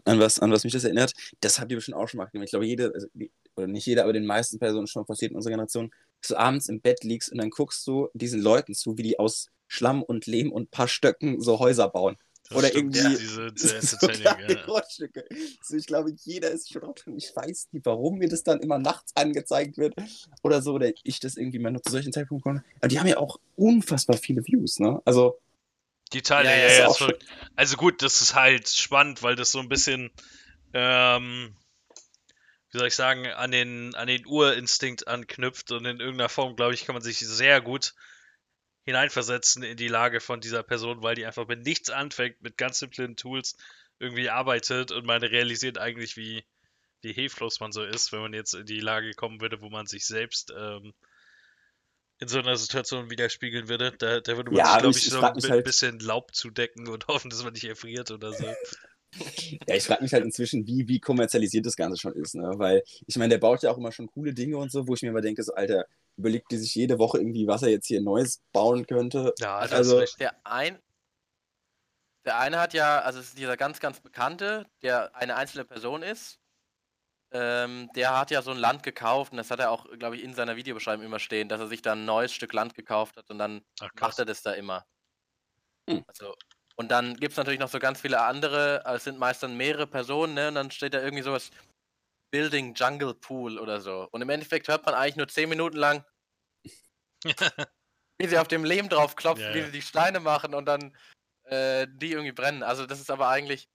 [0.05, 2.45] An was, an was mich das erinnert, das habt ihr bestimmt auch schon mal gemacht.
[2.45, 3.07] Ich glaube, jede, also,
[3.55, 6.67] oder nicht jeder, aber den meisten Personen schon passiert in unserer Generation, dass du abends
[6.67, 10.25] im Bett liegst und dann guckst du diesen Leuten zu, wie die aus Schlamm und
[10.25, 12.17] Lehm und ein paar Stöcken so Häuser bauen.
[12.49, 14.65] Das Oder stimmt, irgendwie- Diese, sehr so entertaining, kleine ja.
[14.65, 15.25] Grundstücke.
[15.61, 16.95] So, ich glaube, jeder ist schon drauf.
[17.17, 19.95] Ich weiß nicht, warum mir das dann immer nachts angezeigt wird
[20.43, 22.63] oder so, oder ich das irgendwie mal nur zu solchen Zeitpunkten komme.
[22.77, 25.01] Aber die haben ja auch unfassbar viele Views, ne?
[25.03, 25.39] Also,
[26.13, 27.13] Die Teile, Ja, ja, ja, ja.
[27.57, 30.09] Also gut, das ist halt spannend, weil das so ein bisschen,
[30.73, 31.53] ähm,
[32.71, 36.73] wie soll ich sagen, an den, an den Urinstinkt anknüpft und in irgendeiner Form, glaube
[36.73, 37.93] ich, kann man sich sehr gut
[38.87, 42.79] hineinversetzen in die Lage von dieser Person, weil die einfach mit nichts anfängt, mit ganz
[42.79, 43.57] simplen Tools
[43.99, 46.45] irgendwie arbeitet und man realisiert eigentlich, wie,
[47.01, 49.87] wie hilflos man so ist, wenn man jetzt in die Lage kommen würde, wo man
[49.87, 50.93] sich selbst ähm,
[52.19, 53.93] in so einer Situation widerspiegeln würde.
[53.97, 56.33] Da, da würde man Ja, sich, glaube ich- so ein mich bi- halt- bisschen Laub
[56.33, 58.55] zudecken und hoffen, dass man nicht erfriert oder so.
[59.67, 62.51] Ja, ich frage mich halt inzwischen, wie, wie kommerzialisiert das Ganze schon ist, ne?
[62.57, 65.01] Weil ich meine, der baut ja auch immer schon coole Dinge und so, wo ich
[65.01, 65.85] mir immer denke, so, Alter,
[66.17, 69.33] überlegt die sich jede Woche irgendwie, was er jetzt hier Neues bauen könnte.
[69.39, 70.17] Ja, Also- das ist also-.
[70.19, 70.79] Der ein.
[72.25, 76.03] Der eine hat ja, also es ist dieser ganz, ganz bekannte, der eine einzelne Person
[76.03, 76.39] ist.
[77.31, 80.23] Ähm, der hat ja so ein Land gekauft und das hat er auch, glaube ich,
[80.23, 83.29] in seiner Videobeschreibung immer stehen, dass er sich da ein neues Stück Land gekauft hat
[83.29, 84.85] und dann Ach, macht er das da immer.
[85.89, 86.03] Hm.
[86.07, 86.35] Also,
[86.75, 89.57] Und dann gibt es natürlich noch so ganz viele andere, äh, es sind meist dann
[89.57, 90.49] mehrere Personen, ne?
[90.49, 91.49] Und dann steht da irgendwie sowas
[92.31, 94.07] Building Jungle Pool oder so.
[94.11, 96.03] Und im Endeffekt hört man eigentlich nur 10 Minuten lang,
[98.17, 100.95] wie sie auf dem Lehm drauf klopfen, Ja, wie sie die Steine machen und dann
[101.43, 102.63] äh, die irgendwie brennen.
[102.63, 103.69] Also das ist aber eigentlich,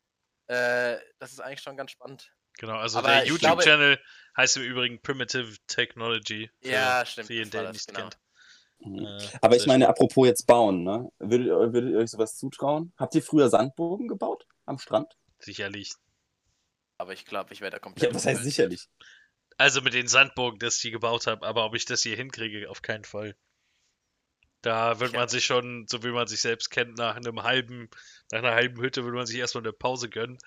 [0.49, 2.33] äh, das ist eigentlich schon ganz spannend.
[2.59, 3.99] Genau, also Aber der YouTube-Channel
[4.37, 6.51] heißt im Übrigen Primitive Technology.
[6.61, 8.01] Für, Ja, stimmt, Für jeden, der ihn nicht genau.
[8.01, 8.19] kennt.
[8.81, 9.07] Mhm.
[9.07, 11.11] Äh, Aber ich meine, apropos jetzt bauen, ne?
[11.19, 12.93] Würdet, ihr- würdet ihr euch sowas zutrauen?
[12.99, 15.17] Habt ihr früher Sandburgen gebaut am Strand?
[15.39, 15.93] Sicherlich.
[17.03, 18.11] Aber ich glaube, ich werde da komplett.
[18.11, 18.89] Ja, was heißt sicherlich?
[19.59, 22.71] Also mit den Sandburgen, das ich die gebaut habe, aber ob ich das hier hinkriege,
[22.71, 23.35] auf keinen Fall.
[24.63, 25.19] Da wird Ja.
[25.19, 27.89] man sich schon, so wie man sich selbst kennt, nach einem halben,
[28.31, 30.39] nach einer halben Hütte würde man sich erstmal eine Pause gönnen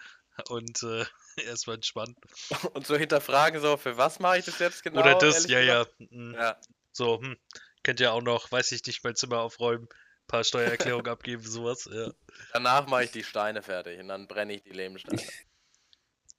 [0.49, 1.03] und äh,
[1.45, 2.15] erstmal entspannen.
[2.73, 5.01] Und so hinterfragen, so, für was mache ich das jetzt genau?
[5.01, 5.85] Oder das, ja, ja.
[5.99, 6.57] mm, Ja,
[6.93, 7.37] So, hm,
[7.83, 9.89] könnt ihr auch noch, weiß ich nicht, mein Zimmer aufräumen,
[10.27, 11.89] paar Steuererklärungen abgeben, sowas.
[11.91, 12.11] Ja,
[12.53, 15.21] danach mache ich die Steine fertig und dann brenne ich die Lehmsteine.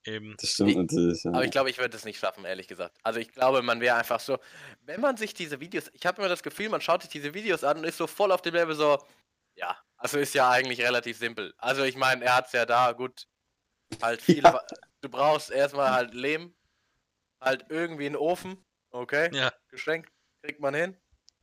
[0.06, 0.36] Eben.
[0.40, 1.24] Das stimmt Ich- natürlich.
[1.24, 1.32] Ja.
[1.32, 2.96] Aber ich glaube, ich würde es nicht schaffen, ehrlich gesagt.
[3.02, 4.38] Also ich glaube, man wäre einfach so,
[4.82, 7.64] wenn man sich diese Videos, ich habe immer das Gefühl, man schaut sich diese Videos
[7.64, 8.98] an und ist so voll auf dem Level so,
[9.54, 11.54] ja, also ist ja eigentlich relativ simpel.
[11.58, 13.26] Also ich meine, er hat es ja da, gut,
[14.02, 14.60] halt viel, Ja.
[15.00, 16.54] du brauchst erstmal halt Lehm,
[17.40, 20.10] halt irgendwie einen Ofen, okay, Ja, geschenkt,
[20.42, 20.96] kriegt man hin,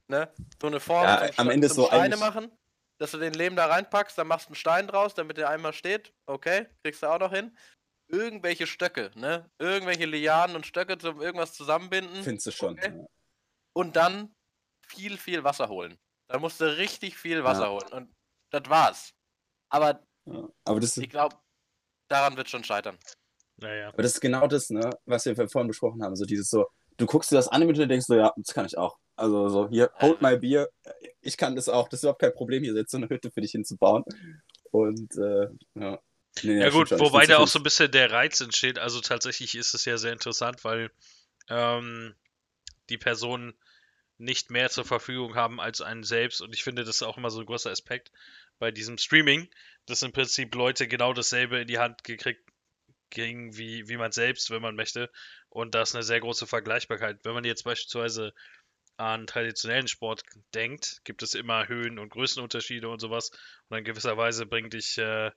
[0.07, 2.51] ne, so eine Form Ja, zum, am Ende zum so Steine eigentlich- machen,
[2.99, 5.73] dass du den Lehm da reinpackst, dann machst du einen Stein draus, damit der einmal
[5.73, 7.57] steht, okay, kriegst du auch noch hin.
[8.13, 9.49] Irgendwelche Stöcke, ne?
[9.57, 12.73] Irgendwelche Lianen und Stöcke zum irgendwas zusammenbinden Findest du schon.
[12.77, 12.93] Okay.
[12.95, 13.05] Ja.
[13.75, 14.35] und dann
[14.87, 15.97] viel, viel Wasser holen.
[16.27, 17.69] Da musst du richtig viel Wasser Ja.
[17.71, 17.91] holen.
[17.91, 18.13] Und
[18.51, 19.13] das war's.
[19.69, 20.47] Aber Ja.
[20.63, 21.35] Aber, das, ich glaube,
[22.07, 22.97] daran wird schon scheitern.
[23.57, 23.89] naja.
[23.89, 26.15] aber das ist genau das, ne, was wir vorhin besprochen haben.
[26.15, 28.77] So dieses so, du guckst dir das an und denkst so, ja, das kann ich
[28.77, 28.97] auch.
[29.15, 30.69] Also so, hier, hold my beer.
[31.21, 31.87] Ich kann das auch.
[31.89, 34.03] Das ist überhaupt kein Problem, hier jetzt so eine Hütte für dich hinzubauen.
[34.71, 35.99] Und äh, ja.
[36.41, 38.79] Nee, Ja, gut, wobei da auch so ein bisschen der Reiz entsteht.
[38.79, 40.91] Also tatsächlich ist es ja sehr interessant, weil
[41.49, 42.15] ähm,
[42.89, 43.53] die Personen
[44.17, 46.41] nicht mehr zur Verfügung haben als einen selbst.
[46.41, 48.11] Und ich finde, das ist auch immer so ein großer Aspekt
[48.59, 49.49] bei diesem Streaming,
[49.85, 52.41] dass im Prinzip Leute genau dasselbe in die Hand gekriegt
[53.11, 55.09] kriegen wie, wie man selbst, wenn man möchte.
[55.49, 57.19] Und da ist eine sehr große Vergleichbarkeit.
[57.23, 58.33] Wenn man jetzt beispielsweise
[58.97, 63.31] an traditionellen Sport denkt, gibt es immer Höhen- und Größenunterschiede und sowas.
[63.69, 65.31] Und in gewisser Weise bringt dich äh,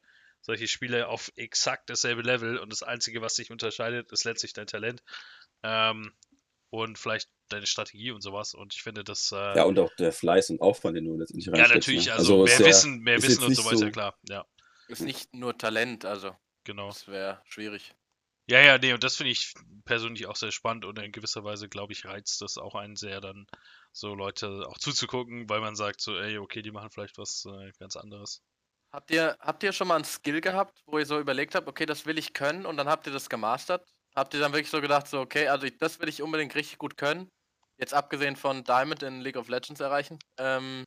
[0.46, 4.68] solche Spiele auf exakt dasselbe Level und das Einzige, was dich unterscheidet, ist letztlich dein
[4.68, 5.02] Talent
[5.64, 6.12] ähm,
[6.70, 8.54] und vielleicht deine Strategie und sowas.
[8.54, 9.32] Und ich finde das.
[9.32, 11.88] Äh, Ja, und auch der Fleiß und Aufwand, den du letztendlich ja, reinsteckst.
[11.88, 12.12] natürlich, ne?
[12.14, 14.16] also, ist mehr ja- Wissen, mehr Wissen und so weiter, so- klar.
[14.28, 14.46] Ja,
[14.88, 16.86] Ist nicht nur Talent, also genau.
[16.88, 17.94] das wäre schwierig.
[18.48, 19.52] Ja, ja, nee, und das finde ich
[19.84, 23.20] persönlich auch sehr spannend und in gewisser Weise, glaube ich, reizt das auch einen sehr,
[23.20, 23.48] dann
[23.90, 27.72] so Leute auch zuzugucken, weil man sagt so, ey, okay, die machen vielleicht was äh,
[27.80, 28.44] ganz anderes.
[28.92, 31.86] Habt ihr, habt ihr schon mal einen Skill gehabt, wo ihr so überlegt habt, okay,
[31.86, 33.86] das will ich können und dann habt ihr das gemastert?
[34.14, 36.78] Habt ihr dann wirklich so gedacht, so, okay, also ich, das will ich unbedingt richtig
[36.78, 37.28] gut können?
[37.78, 40.18] Jetzt abgesehen von Diamond in League of Legends erreichen.
[40.38, 40.84] Ähm,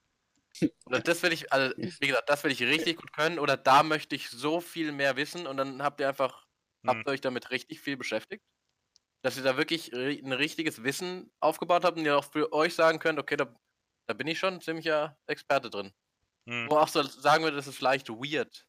[0.86, 3.84] oder das will ich, also wie gesagt, das will ich richtig gut können oder da
[3.84, 6.46] möchte ich so viel mehr wissen und dann habt ihr einfach,
[6.84, 7.02] Hm.
[7.02, 8.44] habt ihr euch damit richtig viel beschäftigt?
[9.24, 13.00] Dass ihr da wirklich ein richtiges Wissen aufgebaut habt und ihr auch für euch sagen
[13.00, 13.56] könnt, okay, da,
[14.08, 15.94] da bin ich schon ein ziemlicher Experte drin.
[16.50, 18.66] Hm, Wo auch so sagen würde, das ist vielleicht weird.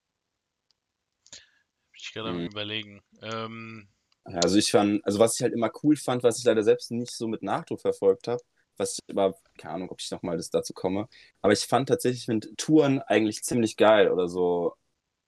[1.95, 2.47] ich gerade Mhm.
[2.47, 3.03] überlegen.
[3.23, 3.89] Ähm,
[4.25, 7.11] also ich fand, also was ich halt immer cool fand, was ich leider selbst nicht
[7.11, 8.43] so mit Nachdruck verfolgt habe,
[8.77, 11.09] was ich aber, keine Ahnung, ob ich nochmal dazu komme,
[11.43, 14.75] aber ich fand tatsächlich, ich finde Touren eigentlich ziemlich geil oder so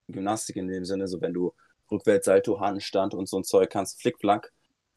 [0.08, 1.54] Gymnastik in dem Sinne, so wenn du
[1.90, 4.52] Rückwärtssalto, Handstand und so ein Zeug kannst, Flickflack.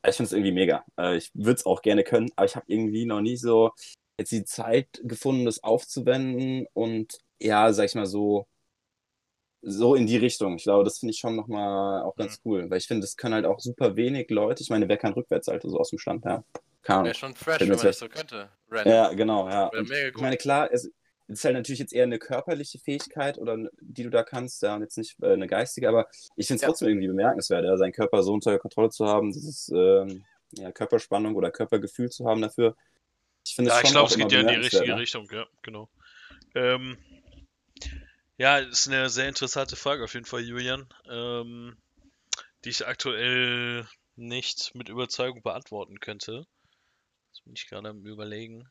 [0.08, 0.86] Ich finde es irgendwie mega.
[0.98, 3.72] Äh, Ich würde es auch gerne können, aber ich habe irgendwie noch nie so
[4.18, 8.48] jetzt die Zeit gefunden, das aufzuwenden und ja, sag ich mal so,
[9.62, 10.56] so in die Richtung.
[10.58, 13.34] Ich glaube, das finde ich schon nochmal auch ganz cool, weil ich finde, das können
[13.34, 14.62] halt auch super wenig Leute.
[14.62, 16.24] Ich meine, wer kann Rückwärtssalto so aus dem Stand?
[16.26, 16.44] Ja,
[16.84, 17.06] keine Ahnung.
[17.06, 18.50] Wäre schon fresh, wenn man das so könnte.
[18.70, 18.94] Random.
[18.94, 19.72] Ja, genau, ja.
[19.74, 20.92] Ich meine, klar, es
[21.28, 24.82] ist halt natürlich jetzt eher eine körperliche Fähigkeit oder die du da kannst, ja, und
[24.82, 26.68] jetzt nicht äh, eine geistige, aber ich finde es Ja.
[26.68, 31.36] trotzdem irgendwie bemerkenswert, ja, seinen Körper so unter Kontrolle zu haben, dieses ähm, ja, Körperspannung
[31.36, 32.76] oder Körpergefühl zu haben dafür.
[33.44, 34.96] Ich finde es Ja, ich glaube, es geht ja in die richtige?
[34.96, 35.90] Richtung, ja, genau.
[36.54, 36.98] Ähm,
[38.38, 41.78] ja, ist eine sehr interessante Frage auf jeden Fall, Julian, ähm,
[42.64, 46.46] die ich aktuell nicht mit Überzeugung beantworten könnte.
[47.32, 48.70] Das bin ich gerade am Überlegen.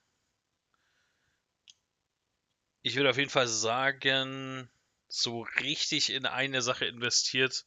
[2.83, 4.68] Ich würde auf jeden Fall sagen,
[5.09, 7.64] so richtig in eine Sache investiert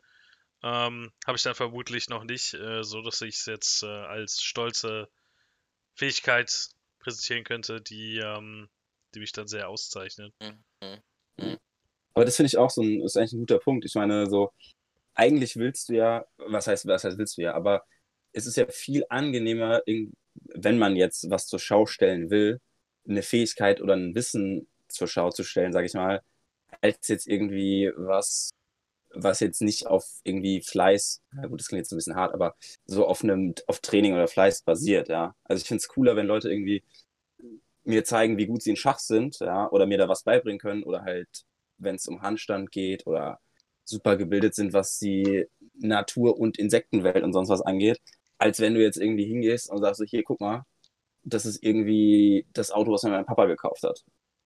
[0.64, 4.42] ähm, habe ich dann vermutlich noch nicht, äh, so dass ich es jetzt äh, als
[4.42, 5.10] stolze
[5.94, 8.70] Fähigkeit präsentieren könnte, die, ähm,
[9.14, 10.34] die mich dann sehr auszeichnet.
[10.42, 11.02] Mhm.
[12.18, 13.86] Aber das finde ich auch so ein, ist eigentlich ein guter Punkt.
[13.86, 14.52] Ich meine, so,
[15.14, 17.86] eigentlich willst du ja, was heißt, was heißt willst du ja, aber
[18.34, 22.60] es ist ja viel angenehmer, wenn man jetzt was zur Schau stellen will,
[23.08, 26.24] eine Fähigkeit oder ein Wissen zur Schau zu stellen, sage ich mal,
[26.82, 28.50] als jetzt irgendwie was,
[29.12, 32.56] was jetzt nicht auf irgendwie Fleiß, na gut, das klingt jetzt ein bisschen hart, aber
[32.88, 35.36] so auf einem, auf Training oder Fleiß basiert, ja.
[35.44, 36.84] Also ich finde es cooler, wenn Leute irgendwie
[37.84, 40.84] mir zeigen, wie gut sie in Schach sind, ja, oder mir da was beibringen können,
[40.84, 41.46] oder halt,
[41.78, 43.40] wenn es um Handstand geht oder
[43.84, 48.00] super gebildet sind, was die Natur- und Insektenwelt und sonst was angeht,
[48.38, 50.64] als wenn du jetzt irgendwie hingehst und sagst, hier, guck mal,
[51.24, 54.04] das ist irgendwie das Auto, was mir mein Papa gekauft hat.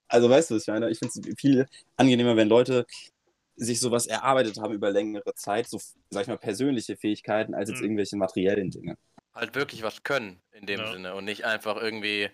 [0.07, 0.89] Also weißt du, was ich meine?
[0.89, 2.85] Ich finde es viel angenehmer, wenn Leute
[3.55, 7.79] sich sowas erarbeitet haben über längere Zeit, so, sag ich mal, persönliche Fähigkeiten, als jetzt
[7.79, 7.85] mhm.
[7.85, 8.97] irgendwelche materiellen Dinge.
[9.33, 10.91] Halt wirklich was können, in dem ja.
[10.91, 12.29] Sinne, und nicht einfach irgendwie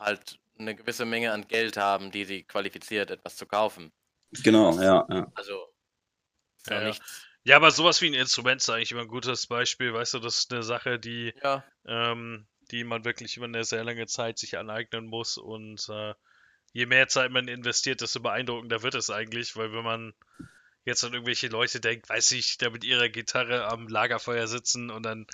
[0.00, 3.92] halt eine gewisse Menge an Geld haben, die sie qualifiziert, etwas zu kaufen.
[4.42, 5.06] Genau, ja.
[5.10, 5.32] ja.
[5.34, 5.68] Also,
[6.68, 6.94] ja, ja.
[7.44, 9.92] ja, aber sowas wie ein Instrument ist eigentlich immer ein gutes Beispiel.
[9.92, 11.64] Weißt du, das ist eine Sache, die, ja.
[11.86, 15.36] ähm, die man wirklich über eine sehr lange Zeit sich aneignen muss.
[15.36, 16.14] Und äh,
[16.72, 20.14] je mehr Zeit man investiert, desto beeindruckender wird es eigentlich, weil wenn man
[20.84, 25.04] jetzt an irgendwelche Leute denkt, weiß ich, da mit ihrer Gitarre am Lagerfeuer sitzen und
[25.04, 25.26] dann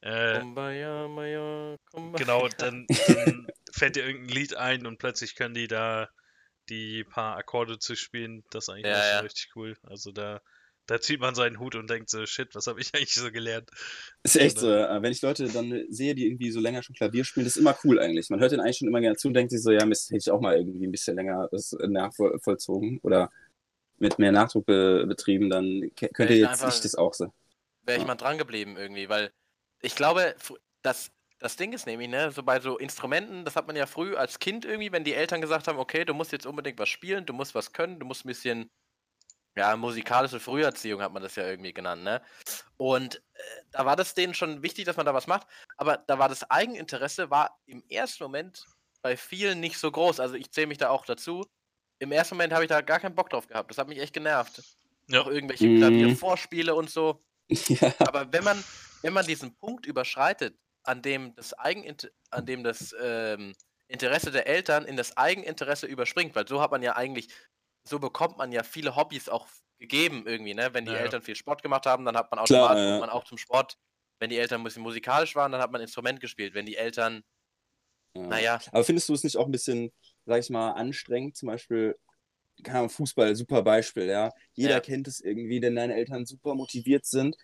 [0.00, 2.24] äh, Kumbaya, Maya, Kumbaya.
[2.24, 6.08] genau, dann, dann fällt dir irgendein Lied ein und plötzlich können die da
[6.68, 8.44] die paar Akkorde zu spielen.
[8.50, 9.20] Das ist eigentlich ja, ja.
[9.20, 9.76] richtig cool.
[9.82, 10.40] Also da
[10.86, 13.70] da zieht man seinen Hut und denkt so, shit, was habe ich eigentlich so gelernt?
[14.22, 17.24] Ist echt so, äh, wenn ich Leute dann sehe, die irgendwie so länger schon Klavier
[17.24, 18.30] spielen, das ist immer cool eigentlich.
[18.30, 20.18] Man hört den eigentlich schon immer gerne zu und denkt sich so, ja, Mist, hätte
[20.18, 23.30] ich auch mal irgendwie ein bisschen länger das nachvollzogen oder
[23.98, 27.32] mit mehr Nachdruck betrieben, dann könnte jetzt nicht das auch so.
[27.82, 28.08] Wäre ich ja.
[28.08, 29.32] mal dran geblieben irgendwie, weil
[29.80, 30.34] ich glaube,
[30.82, 34.16] das, das Ding ist nämlich, ne, so bei so Instrumenten, das hat man ja früh
[34.16, 37.26] als Kind irgendwie, wenn die Eltern gesagt haben, okay, du musst jetzt unbedingt was spielen,
[37.26, 38.70] du musst was können, du musst ein bisschen
[39.56, 42.20] ja, musikalische Früherziehung hat man das ja irgendwie genannt, ne?
[42.76, 43.40] Und äh,
[43.72, 45.46] da war das denen schon wichtig, dass man da was macht,
[45.78, 48.66] aber da war das Eigeninteresse war im ersten Moment
[49.00, 50.20] bei vielen nicht so groß.
[50.20, 51.46] Also ich zähle mich da auch dazu.
[51.98, 53.70] Im ersten Moment habe ich da gar keinen Bock drauf gehabt.
[53.70, 54.62] Das hat mich echt genervt.
[55.08, 55.22] Ja.
[55.22, 55.76] Auch irgendwelche.
[55.76, 57.22] Klaviervorspiele und so.
[57.48, 57.94] Ja.
[58.00, 58.64] Aber wenn man,
[59.02, 63.54] wenn man diesen Punkt überschreitet, an dem das Eigeninter an dem das ähm,
[63.88, 67.28] Interesse der Eltern in das Eigeninteresse überspringt, weil so hat man ja eigentlich
[67.84, 69.46] so bekommt man ja viele Hobbys auch
[69.78, 70.70] gegeben irgendwie, ne?
[70.72, 70.98] Wenn die ja.
[70.98, 72.98] Eltern viel Sport gemacht haben, dann hat man automatisch Klar, ja.
[72.98, 73.76] man auch zum Sport.
[74.18, 76.54] Wenn die Eltern ein bisschen musikalisch waren, dann hat man Instrument gespielt.
[76.54, 77.22] Wenn die Eltern,
[78.14, 78.22] ja.
[78.26, 78.60] naja.
[78.72, 79.92] Aber findest du es nicht auch ein bisschen,
[80.24, 81.36] sag ich mal, anstrengend?
[81.36, 81.96] Zum Beispiel,
[82.64, 84.32] kann Fußball, super Beispiel, ja.
[84.54, 87.36] Jeder kennt es irgendwie, denn deine Eltern super motiviert sind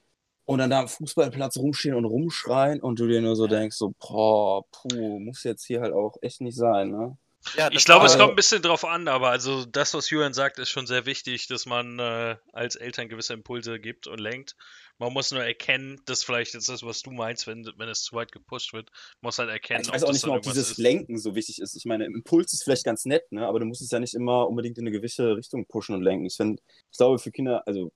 [0.45, 3.95] und dann da am Fußballplatz rumstehen und rumschreien und du dir nur so denkst, so,
[3.99, 7.17] boah, puh, muss jetzt hier halt auch echt nicht sein, ne?
[7.57, 10.59] Ja, ich glaube, es kommt ein bisschen drauf an, aber also das, was Julian sagt,
[10.59, 14.55] ist schon sehr wichtig, dass man äh, als Eltern gewisse Impulse gibt und lenkt.
[14.99, 18.15] Man muss nur erkennen, dass vielleicht jetzt das, was du meinst, wenn, wenn es zu
[18.15, 19.83] weit gepusht wird, muss halt erkennen.
[19.83, 20.79] Ich weiß auch nicht mal, ob dieses ist.
[20.79, 21.75] Lenken so wichtig ist.
[21.75, 23.47] Ich meine, Impuls ist vielleicht ganz nett, ne?
[23.47, 26.27] aber du musst es ja nicht immer unbedingt in eine gewisse Richtung pushen und lenken.
[26.27, 27.91] Ich finde, ich glaube, für Kinder, also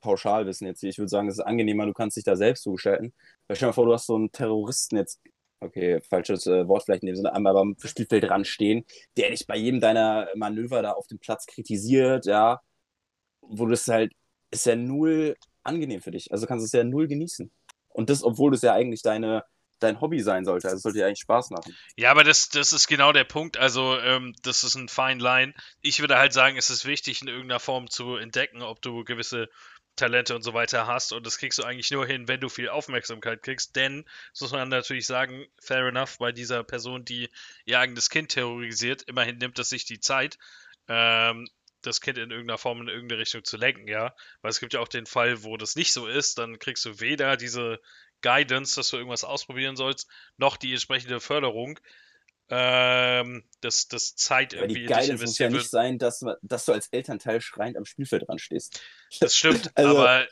[0.00, 2.62] pauschal wissen jetzt hier, ich würde sagen, es ist angenehmer, du kannst dich da selbst
[2.62, 3.12] zugestalten.
[3.46, 5.20] Weil stell dir mal vor, du hast so einen Terroristen jetzt
[5.60, 8.84] okay, falsches äh, Wort vielleicht in dem Sinne, aber am Spielfeld stehen,
[9.16, 12.60] der dich bei jedem deiner Manöver da auf dem Platz kritisiert, ja,
[13.42, 14.12] wo du es halt,
[14.50, 16.32] ist ja null angenehm für dich.
[16.32, 17.50] Also kannst du es ja null genießen.
[17.88, 19.44] Und das, obwohl es ja eigentlich deine,
[19.80, 20.68] dein Hobby sein sollte.
[20.68, 21.76] Also es sollte dir eigentlich Spaß machen.
[21.96, 23.58] Ja, aber das, das ist genau der Punkt.
[23.58, 25.54] Also, ähm, das ist ein Fine Line.
[25.82, 29.48] Ich würde halt sagen, es ist wichtig, in irgendeiner Form zu entdecken, ob du gewisse
[30.00, 31.12] Talente und so weiter hast.
[31.12, 33.76] Und das kriegst du eigentlich nur hin, wenn du viel Aufmerksamkeit kriegst.
[33.76, 37.28] Denn, das muss man natürlich sagen, fair enough, bei dieser Person, die
[37.64, 40.38] ihr eigenes Kind terrorisiert, immerhin nimmt es sich die Zeit,
[40.88, 41.48] ähm,
[41.82, 44.14] das Kind in irgendeiner Form in irgendeine Richtung zu lenken, ja.
[44.42, 47.00] Weil es gibt ja auch den Fall, wo das nicht so ist, dann kriegst du
[47.00, 47.80] weder diese
[48.22, 51.78] Guidance, dass du irgendwas ausprobieren sollst, noch die entsprechende Förderung
[52.50, 56.72] ähm, dass das Zeit irgendwie Aber die Guidance muss ja nicht sein, dass, dass du
[56.72, 58.82] als Elternteil schreiend am Spielfeld dran stehst.
[59.20, 60.26] Das stimmt, also, aber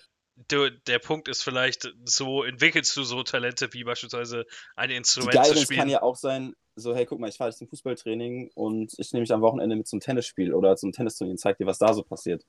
[0.49, 5.55] du, der Punkt ist vielleicht, so entwickelst du so Talente wie beispielsweise ein Instrument die
[5.55, 5.81] zu spielen.
[5.81, 9.13] kann ja auch sein, so, hey, guck mal, ich fahre jetzt zum Fußballtraining und ich
[9.13, 11.95] nehme mich am Wochenende mit zum Tennisspiel oder zum Tennisturnier und zeig dir, was da
[11.95, 12.45] so passiert.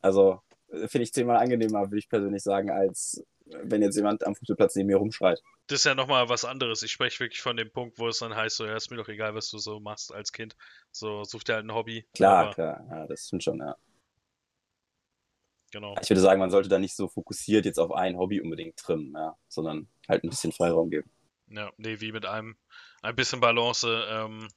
[0.00, 0.40] Also,
[0.86, 4.88] finde ich zehnmal angenehmer, würde ich persönlich sagen, als wenn jetzt jemand am Fußballplatz neben
[4.88, 5.42] mir rumschreit.
[5.66, 6.82] Das ist ja nochmal was anderes.
[6.82, 9.08] Ich spreche wirklich von dem Punkt, wo es dann heißt, so, ja, ist mir doch
[9.08, 10.56] egal, was du so machst als Kind.
[10.90, 12.06] So, such dir halt ein Hobby.
[12.14, 13.76] Klar, Aber, klar, ja, das stimmt schon, ja.
[15.72, 15.94] Genau.
[16.02, 19.12] Ich würde sagen, man sollte da nicht so fokussiert jetzt auf ein Hobby unbedingt trimmen,
[19.14, 21.10] ja, sondern halt ein bisschen Freiraum geben.
[21.48, 22.56] Ja, nee, wie mit einem.
[23.02, 24.48] Ein bisschen Balance ähm,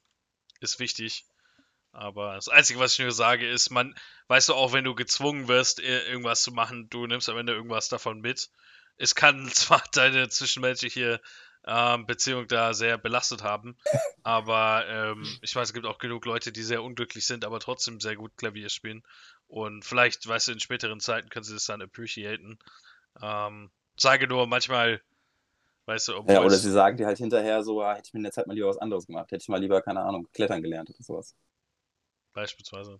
[0.60, 1.26] ist wichtig.
[1.96, 3.96] Aber das Einzige, was ich nur sage, ist, man,
[4.28, 7.88] weißt du, auch wenn du gezwungen wirst, irgendwas zu machen, du nimmst am Ende irgendwas
[7.88, 8.50] davon mit.
[8.98, 11.22] Es kann zwar deine zwischenmenschliche
[11.66, 13.78] ähm, Beziehung da sehr belastet haben,
[14.24, 18.02] aber ähm, ich weiß, es gibt auch genug Leute, die sehr unglücklich sind, aber trotzdem
[18.02, 19.02] sehr gut Klavier spielen.
[19.48, 22.60] Und vielleicht, weißt du, in späteren Zeiten können sie das dann appreciaten.
[23.22, 25.02] Ähm, sage nur, manchmal,
[25.86, 26.34] weißt du, obwohl.
[26.34, 28.48] Ja, oder sie sagen dir halt hinterher so, ah, hätte ich mir in der Zeit
[28.48, 31.36] mal lieber was anderes gemacht, hätte ich mal lieber, keine Ahnung, klettern gelernt oder sowas.
[32.36, 33.00] Beispielsweise.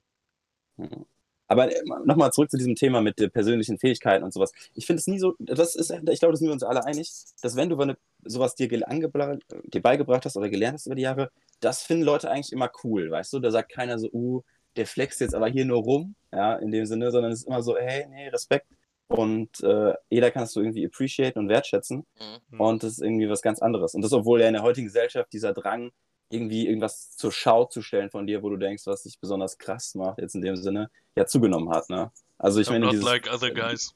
[0.78, 1.06] Mhm.
[1.48, 4.52] Aber äh, nochmal zurück zu diesem Thema mit persönlichen Fähigkeiten und sowas.
[4.74, 7.12] Ich finde es nie so, das ist, ich glaube, da sind wir uns alle einig,
[7.42, 11.32] dass wenn du eine, sowas dir, dir beigebracht hast oder gelernt hast über die Jahre,
[11.60, 13.40] das finden Leute eigentlich immer cool, weißt du?
[13.40, 14.42] Da sagt keiner so, uh,
[14.76, 17.62] der flext jetzt aber hier nur rum, ja, in dem Sinne, sondern es ist immer
[17.62, 18.68] so, hey, nee, Respekt.
[19.08, 22.06] Und äh, jeder kannst du irgendwie appreciaten und wertschätzen.
[22.50, 22.60] Mhm.
[22.60, 23.94] Und das ist irgendwie was ganz anderes.
[23.94, 25.92] Und das, obwohl ja in der heutigen Gesellschaft dieser Drang,
[26.30, 29.96] irgendwie irgendwas zur Schau zu stellen von dir, wo du denkst, was dich besonders krass
[29.96, 31.90] macht, jetzt in dem Sinne, ja zugenommen hat.
[31.90, 32.12] Ne?
[32.38, 33.94] Also ich I'm meine, dieses, like other guys.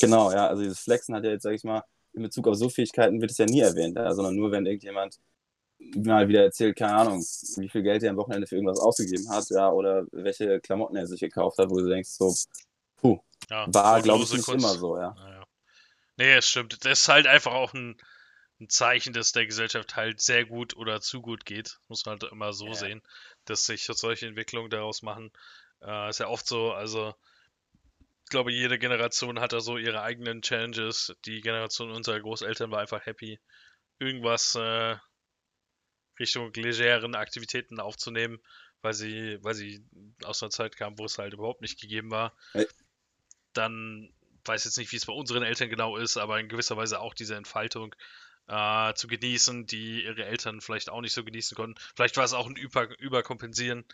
[0.00, 1.82] Genau, ja, also dieses Flexen hat ja jetzt, sag ich mal,
[2.14, 5.18] in Bezug auf so Fähigkeiten wird es ja nie erwähnt, ja, sondern nur, wenn irgendjemand
[5.96, 9.48] mal wieder erzählt, keine Ahnung, wie viel Geld er am Wochenende für irgendwas ausgegeben hat,
[9.50, 12.34] ja, oder welche Klamotten er sich gekauft hat, wo du denkst, so,
[12.96, 13.18] puh,
[13.50, 14.62] ja, war, glaube ich, nicht kurz.
[14.62, 15.14] immer so, ja.
[15.18, 15.44] ja.
[16.16, 16.84] Nee, es stimmt.
[16.84, 17.96] Das ist halt einfach auch ein,
[18.62, 21.78] ein Zeichen, dass der Gesellschaft halt sehr gut oder zu gut geht.
[21.88, 22.74] Muss man halt immer so ja.
[22.74, 23.02] sehen,
[23.44, 25.30] dass sich solche Entwicklungen daraus machen.
[25.82, 27.14] Äh, ist ja oft so, also
[28.24, 31.14] ich glaube, jede Generation hat da so ihre eigenen Challenges.
[31.26, 33.38] Die Generation unserer Großeltern war einfach happy,
[33.98, 34.96] irgendwas äh,
[36.18, 38.40] Richtung legeren Aktivitäten aufzunehmen,
[38.80, 39.84] weil sie, weil sie
[40.24, 42.34] aus einer Zeit kamen, wo es halt überhaupt nicht gegeben war.
[42.52, 42.66] Hey.
[43.52, 47.00] Dann weiß jetzt nicht, wie es bei unseren Eltern genau ist, aber in gewisser Weise
[47.00, 47.94] auch diese Entfaltung
[48.48, 51.80] äh, zu genießen, die ihre Eltern vielleicht auch nicht so genießen konnten.
[51.94, 53.84] Vielleicht war es auch ein Über Überkompensieren.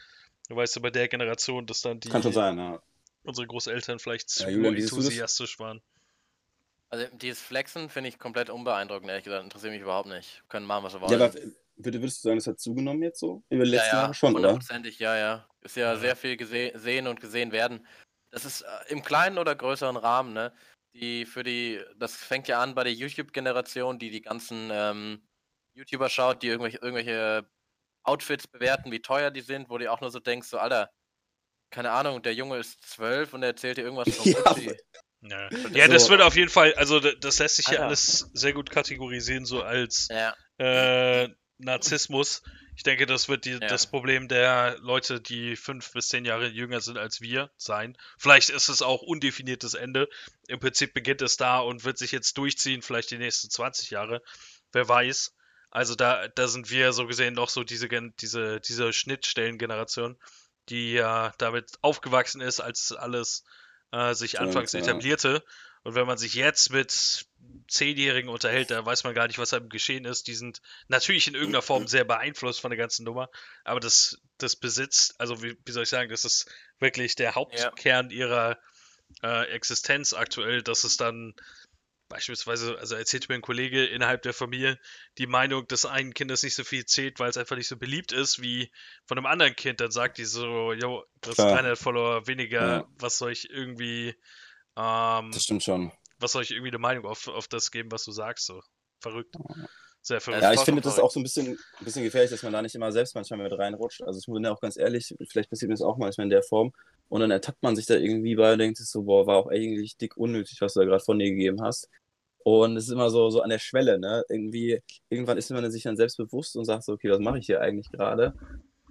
[0.48, 2.80] Du weißt du, bei der Generation, dass dann die Kann schon sein, ja.
[3.22, 5.82] unsere Großeltern vielleicht zu ja, Julian, enthusiastisch waren.
[6.90, 9.44] Also dieses Flexen finde ich komplett unbeeindruckend, ehrlich gesagt.
[9.44, 10.42] Interessiert mich überhaupt nicht.
[10.48, 11.20] Können machen, was wir wollen.
[11.20, 11.34] Ja, aber
[11.76, 13.42] würdest du sagen, das hat zugenommen jetzt so?
[13.50, 14.48] Über die letzten ja, ja, Jahre schon, oder?
[14.48, 15.46] Hundertprozentig, ja, ja.
[15.60, 15.98] Ist ja, ja.
[15.98, 17.86] sehr viel gesehen und gesehen werden.
[18.30, 20.52] Das ist äh, im kleinen oder größeren Rahmen, ne?
[20.94, 25.28] Die für die, das fängt ja an bei der YouTube-Generation, die die ganzen ähm,
[25.74, 27.48] YouTuber schaut, die irgendwelche, irgendwelche
[28.02, 30.90] Outfits bewerten, wie teuer die sind, wo du auch nur so denkst, so, Alter,
[31.70, 34.76] keine Ahnung, der Junge ist zwölf und er erzählt dir irgendwas von Gucci.
[35.20, 38.70] Ja, ja das wird auf jeden Fall, also das lässt sich ja alles sehr gut
[38.70, 40.34] kategorisieren, so als ja.
[40.58, 42.42] äh, Narzissmus.
[42.78, 43.58] Ich denke, das wird die, ja.
[43.58, 47.98] das Problem der Leute, die fünf bis zehn Jahre jünger sind als wir, sein.
[48.16, 50.08] Vielleicht ist es auch undefiniertes Ende.
[50.46, 54.22] Im Prinzip beginnt es da und wird sich jetzt durchziehen, vielleicht die nächsten 20 Jahre.
[54.70, 55.34] Wer weiß.
[55.72, 57.88] Also da, da sind wir so gesehen noch so diese,
[58.20, 60.16] diese, diese Schnittstellengeneration,
[60.68, 63.42] die ja damit aufgewachsen ist, als alles
[63.90, 65.42] äh, sich anfangs ja, etablierte.
[65.82, 67.26] Und wenn man sich jetzt mit
[67.68, 70.26] Zehnjährigen unterhält, da weiß man gar nicht, was da geschehen ist.
[70.26, 73.28] Die sind natürlich in irgendeiner Form sehr beeinflusst von der ganzen Nummer,
[73.64, 78.10] aber das, das besitzt, also wie, wie soll ich sagen, das ist wirklich der Hauptkern
[78.10, 78.16] ja.
[78.16, 78.58] ihrer
[79.22, 81.34] äh, Existenz aktuell, dass es dann
[82.08, 84.78] beispielsweise, also erzählt mir ein Kollege innerhalb der Familie
[85.18, 88.12] die Meinung des einen Kindes nicht so viel zählt, weil es einfach nicht so beliebt
[88.12, 88.72] ist wie
[89.04, 92.88] von einem anderen Kind, dann sagt die so, yo, das ist 300 Follower weniger, ja.
[92.98, 94.14] was soll ich irgendwie
[94.78, 95.90] ähm, das stimmt schon.
[96.18, 98.46] Was soll ich irgendwie eine Meinung auf, auf das geben, was du sagst?
[98.46, 98.60] So
[99.00, 99.36] verrückt.
[100.02, 100.42] Sehr verrückt.
[100.42, 102.74] Ja, ich finde das auch so ein bisschen, ein bisschen gefährlich, dass man da nicht
[102.74, 104.02] immer selbst manchmal mit reinrutscht.
[104.02, 106.42] Also ich bin ja auch ganz ehrlich, vielleicht passiert mir das auch manchmal in der
[106.42, 106.72] Form.
[107.08, 109.48] Und dann ertappt man sich da irgendwie bei und denkt sich so, boah, war auch
[109.48, 111.88] eigentlich dick unnötig, was du da gerade von dir gegeben hast.
[112.44, 114.24] Und es ist immer so, so an der Schwelle, ne?
[114.28, 117.46] Irgendwie, irgendwann ist man sich dann selbst bewusst und sagt so, okay, was mache ich
[117.46, 118.34] hier eigentlich gerade?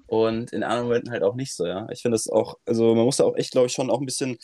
[0.05, 1.87] Und in anderen Momenten halt auch nicht so, ja.
[1.91, 4.05] Ich finde das auch, also man muss da auch echt, glaube ich, schon auch ein
[4.05, 4.37] bisschen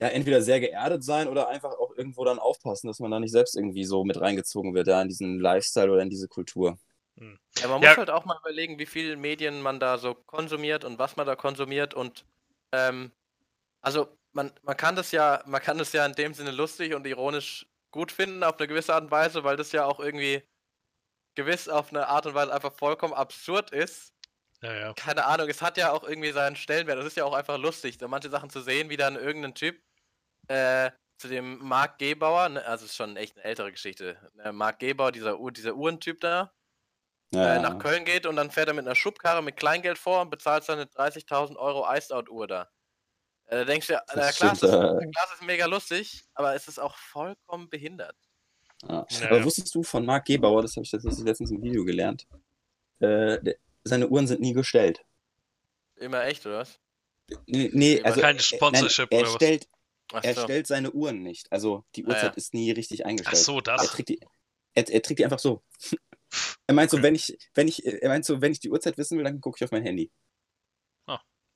[0.00, 3.32] ja, entweder sehr geerdet sein oder einfach auch irgendwo dann aufpassen, dass man da nicht
[3.32, 6.78] selbst irgendwie so mit reingezogen wird, ja, in diesen Lifestyle oder in diese Kultur.
[7.18, 7.38] Hm.
[7.58, 7.90] Ja, man ja.
[7.90, 11.26] muss halt auch mal überlegen, wie viele Medien man da so konsumiert und was man
[11.26, 12.26] da konsumiert und
[12.72, 13.10] ähm,
[13.80, 17.06] also man, man kann das ja, man kann das ja in dem Sinne lustig und
[17.06, 20.42] ironisch gut finden auf eine gewisse Art und Weise, weil das ja auch irgendwie
[21.34, 24.12] gewiss auf eine Art und Weise einfach vollkommen absurd ist.
[24.62, 24.92] Ja, ja.
[24.94, 26.98] Keine Ahnung, es hat ja auch irgendwie seinen Stellenwert.
[26.98, 29.80] Das ist ja auch einfach lustig, so manche Sachen zu sehen, wie dann irgendein Typ
[30.48, 34.16] äh, zu dem Marc Gebauer, ne, also ist schon echt eine ältere Geschichte.
[34.34, 36.52] Ne, Marc Gebauer, dieser, Uhr, dieser Uhrentyp da,
[37.32, 37.56] ja.
[37.56, 40.30] äh, nach Köln geht und dann fährt er mit einer Schubkarre mit Kleingeld vor und
[40.30, 42.68] bezahlt seine 30.000 Euro Iced Out Uhr da.
[43.46, 46.78] Äh, da denkst du, ja, na, klar, ist, das, ist mega lustig, aber es ist
[46.78, 48.16] auch vollkommen behindert.
[48.82, 49.06] Ja.
[49.24, 52.26] Aber wusstest du von Marc Gebauer, das habe ich letztens im Video gelernt,
[53.00, 53.38] äh,
[53.84, 55.04] seine Uhren sind nie gestellt.
[55.96, 56.78] Immer echt, oder was?
[57.46, 59.34] Nee, nee also Kein äh, Sponsorship nein, oder er was?
[59.34, 59.68] stellt,
[60.12, 60.42] Ach er so.
[60.42, 61.50] stellt seine Uhren nicht.
[61.52, 62.36] Also die Ah, Uhrzeit ja.
[62.36, 63.44] ist nie richtig Ach eingestellt.
[63.44, 63.90] so, Er das.
[63.90, 64.20] trägt die,
[64.74, 65.62] er, er trägt die einfach so.
[66.66, 69.16] Er meint so, wenn ich, wenn ich, er meint so, wenn ich die Uhrzeit wissen
[69.16, 70.10] will, dann gucke ich auf mein Handy.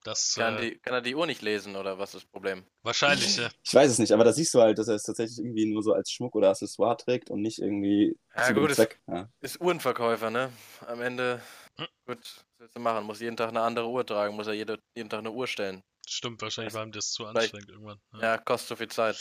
[0.03, 2.64] Das Kann, äh, die, kann er die Uhr nicht lesen, oder was ist das Problem?
[2.82, 3.51] wahrscheinlich, ja.
[3.62, 5.82] Ich weiß es nicht, aber da siehst du halt, dass er es tatsächlich irgendwie nur
[5.82, 8.98] so als Schmuck oder Accessoire trägt und nicht irgendwie Ja, zu gut, Zweck.
[9.07, 9.28] Ja.
[9.42, 10.51] Ist Uhrenverkäufer, ne?
[10.86, 11.42] Am Ende,
[11.76, 11.86] Hm.
[12.07, 13.05] gut, was willst du machen?
[13.05, 15.82] Muss jeden Tag eine andere Uhr tragen, muss er jede, jeden Tag eine Uhr stellen.
[16.11, 18.00] Stimmt, wahrscheinlich Das- war ihm das zu vielleicht- anstrengend irgendwann.
[18.20, 19.16] Ja, kostet so viel Zeit.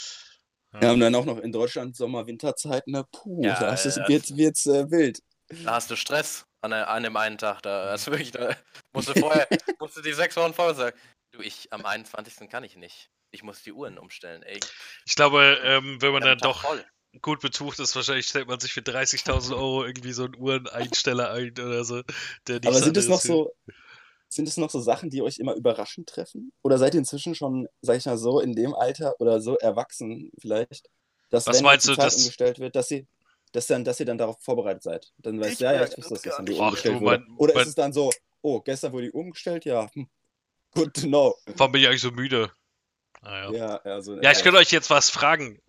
[0.80, 3.04] Ja, und dann auch noch in Deutschland Sommer-Winterzeit, ne?
[3.12, 4.06] Puh, Ja, da ist ja.
[4.08, 5.20] wird, wird's äh, wild.
[5.64, 7.62] Da hast du Stress an, an dem einen Tag.
[7.62, 8.56] Da du wirklich, da
[8.92, 9.48] musst du vorher,
[9.80, 10.98] musst du die sechs Wochen vorher sagen,
[11.32, 12.48] du, ich, am 21.
[12.48, 13.08] kann ich nicht.
[13.32, 14.58] Ich muss die Uhren umstellen, ey.
[15.06, 16.84] Ich glaube, ähm, wenn man dann Tag doch voll.
[17.22, 21.50] gut betucht ist, wahrscheinlich stellt man sich für 30.000 Euro irgendwie so einen Uhreneinsteller ein
[21.52, 22.02] oder so.
[22.48, 23.52] Der Aber sind es noch so,
[24.32, 26.52] sind es noch so Sachen, die euch immer überraschend treffen?
[26.62, 30.30] Oder seid ihr inzwischen schon, sag ich mal, so in dem Alter oder so erwachsen
[30.40, 30.88] vielleicht,
[31.30, 33.06] dass Was wenn meinst die du, Zeit das- umgestellt wird, dass ihr,
[33.52, 35.12] dass dann, dass ihr dann darauf vorbereitet seid?
[35.18, 37.00] Dann weißt Ich du, ja, ja, ich wusste, das dass das dann die umgestellt du,
[37.00, 37.18] wurde.
[37.26, 38.10] mein- Oder mein- ist es dann so,
[38.42, 39.64] oh, gestern wurde die umgestellt?
[39.64, 40.08] Ja, hm,
[40.74, 41.34] good to know.
[41.56, 42.52] Warum bin ich eigentlich so müde?
[43.22, 43.52] Ah, ja.
[43.52, 45.60] Ja, also, Ja, ich könnte euch jetzt was fragen.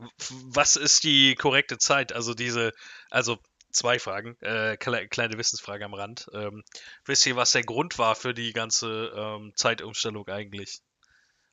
[0.45, 2.13] Was ist die korrekte Zeit?
[2.13, 2.71] Also diese,
[3.09, 3.39] also
[3.71, 6.29] zwei Fragen, äh, kle kleine Wissensfrage am Rand.
[6.33, 6.63] Ähm,
[7.05, 10.81] wisst ihr, was der Grund war für die ganze ähm, Zeitumstellung eigentlich?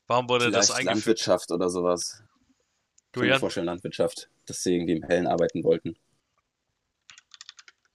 [0.07, 1.19] Warum wurde das Vielleicht eingeführt?
[1.19, 2.23] Landwirtschaft oder sowas.
[3.07, 5.97] Ich kann mir vorstellen, Landwirtschaft, dass sie irgendwie im Hellen arbeiten wollten.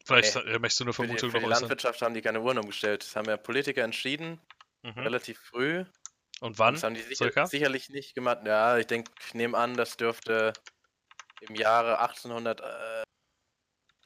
[0.05, 0.53] vielleicht Nee.
[0.53, 1.61] äh, möchtest du eine Für die, Vermutung für die noch äußern?
[1.63, 3.03] Landwirtschaft haben die keine Uhren umgestellt.
[3.05, 4.41] Das haben ja Politiker entschieden,
[4.83, 4.99] Mhm.
[4.99, 5.85] relativ früh.
[6.41, 6.75] Und wann?
[6.75, 8.41] Das haben die sicher, sicherlich nicht gemacht.
[8.45, 10.53] Ja, ich denke, ich nehme an, das dürfte
[11.41, 12.01] im Jahre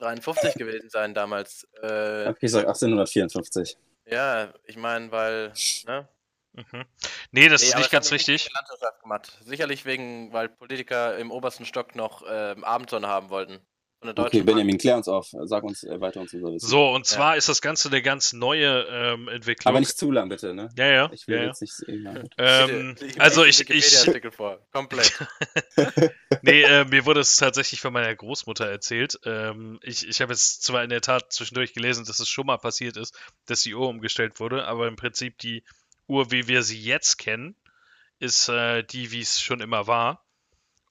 [0.00, 1.64] 1853 gewesen sein damals.
[1.82, 3.76] Äh, Okay, ich sag 1854.
[4.06, 5.52] ja, ich meine, weil,
[5.86, 6.08] ne?
[6.52, 6.84] Mhm.
[7.30, 8.50] Nee, das Nee, ist nicht ganz richtig.
[8.52, 9.38] Landwirtschaft gemacht.
[9.44, 13.60] Sicherlich wegen, weil Politiker im obersten Stock noch ähm, Abendsonne haben wollten.
[14.00, 14.56] Von der Okay, deutschen Bank.
[14.58, 15.28] Benjamin, klär uns auf.
[15.44, 16.68] Sag uns äh, weiter uns unser Wissen.
[16.68, 19.70] So, und zwar ist das Ganze eine ganz neue ähm, Entwicklung.
[19.70, 20.68] Aber nicht zu lang, bitte, ne?
[20.76, 21.10] ja, ja.
[21.12, 21.48] Ich will ja, ja.
[21.48, 22.14] jetzt nicht ja.
[22.38, 23.98] Ähm, Bitte, also ich, den ich,
[24.36, 24.60] vor.
[24.72, 25.18] Komplett.
[26.42, 29.18] nee, äh, mir wurde es tatsächlich von meiner Großmutter erzählt.
[29.24, 32.58] Ähm, ich ich habe jetzt zwar in der Tat zwischendurch gelesen, dass es schon mal
[32.58, 35.64] passiert ist, dass die Uhr umgestellt wurde, aber im Prinzip die
[36.06, 37.56] Uhr, wie wir sie jetzt kennen,
[38.20, 40.24] ist äh, die, wie es schon immer war.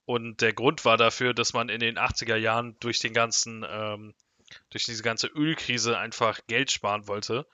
[0.08, 4.16] Und der Grund war dafür, dass man in den 80er Jahren durch den ganzen, ähm,
[4.70, 7.46] durch diese ganze Ölkrise einfach Geld sparen wollte.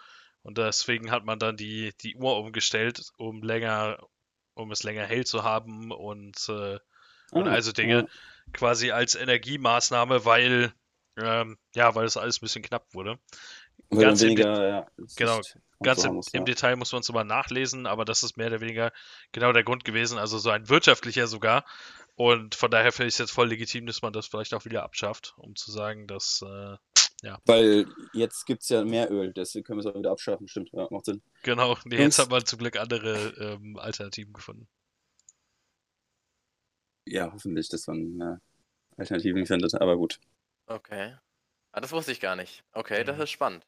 [0.43, 3.97] Und deswegen hat man dann die, die Uhr umgestellt, um länger,
[4.53, 6.77] um es länger hell zu haben und äh,
[7.31, 8.07] und Ah, also Dinge
[8.51, 10.73] quasi als Energiemaßnahme, weil
[11.17, 13.17] ähm, ja, weil es alles ein bisschen knapp wurde.
[13.89, 15.41] Weil ganz im weniger, ja, das genau,
[15.83, 16.45] Ganz im, muss, im ja.
[16.45, 18.91] Detail muss man es immer nachlesen, aber das ist mehr oder weniger
[19.31, 21.65] genau der Grund gewesen, also so ein wirtschaftlicher sogar.
[22.15, 24.83] Und von daher finde ich es jetzt voll legitim, dass man das vielleicht auch wieder
[24.83, 26.77] abschafft, um zu sagen, dass äh,
[27.45, 30.47] Weil jetzt gibt es ja mehr Öl, deswegen können wir es auch wieder abschaffen.
[30.47, 31.23] Stimmt, ja, macht Sinn.
[31.41, 34.67] genau, nee, jetzt hat man zum Glück andere ähm, Alternativen gefunden.
[37.05, 38.37] Ja, hoffentlich, dass man äh,
[38.97, 40.19] Alternativen findet, aber gut.
[40.67, 41.15] Okay.
[41.71, 42.63] Ah, das wusste ich gar nicht.
[42.73, 43.23] Okay, das Mhm.
[43.23, 43.65] ist spannend.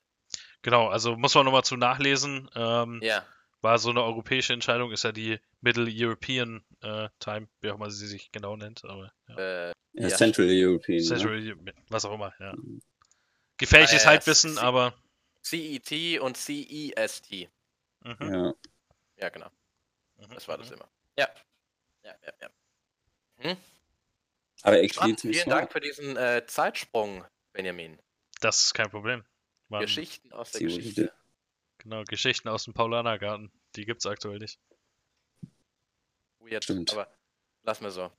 [0.61, 2.49] Genau, also muss man nochmal zu nachlesen.
[2.55, 3.25] Ähm, Ja.
[3.65, 7.89] War so eine europäische Entscheidung, ist ja die Middle European äh, Time, wie auch immer
[7.89, 9.35] sie sich genau nennt, aber ja.
[9.37, 10.15] Äh, Ja, Ja.
[10.15, 11.01] Central European.
[11.03, 11.57] Central,
[11.89, 12.53] was auch immer, ja.
[12.55, 12.79] Mhm.
[13.57, 14.93] Gefährliches ja, Halbwissen, aber
[15.41, 17.31] CET und CEST.
[17.31, 18.45] mhm, Ja.
[18.45, 18.53] ja.
[19.17, 19.49] Ja, genau.
[20.17, 20.75] mhm, Das war das mhm.
[20.75, 20.89] immer.
[21.17, 21.29] Ja.
[22.03, 23.57] Ja, ja, ja.
[24.61, 25.19] Aber actually Spannend.
[25.19, 25.59] ziemlich Vielen smart.
[25.61, 27.99] Dank für diesen äh, Zeitsprung, Benjamin.
[28.41, 29.23] Das ist kein Problem.
[29.69, 31.13] Man, Geschichten aus der wurde Geschichte.
[31.85, 34.59] Genau, Geschichten aus dem Paulanergarten, die gibt's aktuell nicht.
[36.39, 36.91] Weird, Stimmt.
[36.91, 37.07] aber
[37.63, 38.11] lass mir so.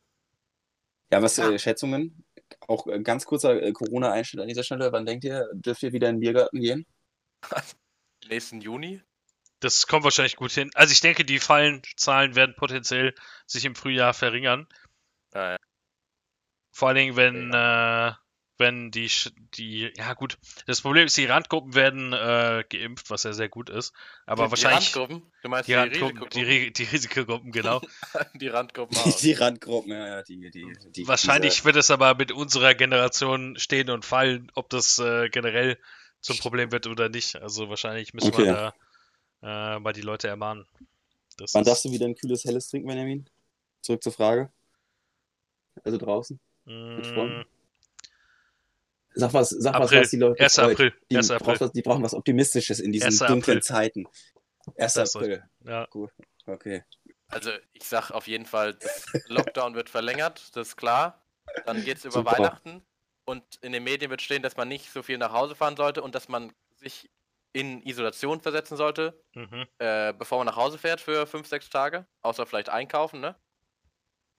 [1.11, 1.51] Ja, was Ja.
[1.51, 2.25] Äh, Schätzungen?
[2.61, 4.93] Auch äh, ganz kurzer äh, Corona-Einschnitt an dieser Stelle.
[4.93, 6.87] Wann denkt ihr, dürft ihr wieder in den Biergarten gehen?
[8.29, 9.03] Nächsten Juni?
[9.61, 10.71] Das kommt wahrscheinlich gut hin.
[10.75, 13.15] Also ich denke, die Fallenzahlen werden potenziell
[13.47, 14.69] sich im Frühjahr verringern.
[15.33, 15.57] Ah, ja.
[16.73, 18.13] Vor allen Dingen, wenn, äh,
[18.59, 23.23] wenn die, Sch- die, ja gut, das Problem ist, die Randgruppen werden äh, geimpft, was
[23.25, 23.93] ja sehr gut ist.
[24.27, 25.33] Aber die, wahrscheinlich Die Randgruppen?
[25.43, 26.43] Du meinst die, die, die, Risikogruppen?
[26.43, 27.81] Ri- die Risikogruppen, genau.
[28.35, 29.17] Die Randgruppen auch.
[29.19, 33.59] Die Randgruppen, ja, ja, die, die, die Wahrscheinlich diese- wird es aber mit unserer Generation
[33.59, 35.79] stehen und fallen, ob das äh, generell
[36.21, 37.37] zum Problem wird oder nicht.
[37.37, 38.47] Also wahrscheinlich müssen Okay.
[38.47, 38.73] wir
[39.43, 40.67] da äh, mal die Leute ermahnen.
[41.37, 43.29] Das Wann ist- darfst du wieder ein kühles Helles trinken, Benjamin?
[43.83, 44.51] Zurück zur Frage.
[45.85, 46.41] Also draußen.
[46.65, 47.45] Mm, Freunden?
[49.19, 50.01] Sag was, sag was, April.
[50.03, 50.55] was die Leute 1.
[50.55, 50.73] freut.
[50.73, 50.95] April.
[51.11, 51.29] Die, 1.
[51.29, 51.61] braucht April.
[51.61, 53.19] was, die brauchen was Optimistisches in diesen 1.
[53.21, 53.63] dunklen April.
[53.63, 54.07] Zeiten.
[54.77, 54.93] 1.
[54.95, 55.45] Das soll- April.
[55.65, 55.89] Ja,
[56.49, 56.85] Okay.
[57.29, 58.79] Also ich sag auf jeden Fall,
[59.27, 61.27] Lockdown wird verlängert, das ist klar.
[61.65, 62.39] Dann geht es über Super.
[62.39, 62.87] Weihnachten
[63.25, 66.03] und in den Medien wird stehen, dass man nicht so viel nach Hause fahren sollte
[66.03, 67.11] und dass man sich
[67.53, 69.67] in Isolation versetzen sollte, mhm.
[69.79, 72.07] äh, bevor man nach Hause fährt für fünf, sechs Tage.
[72.23, 73.35] Außer vielleicht einkaufen, ne?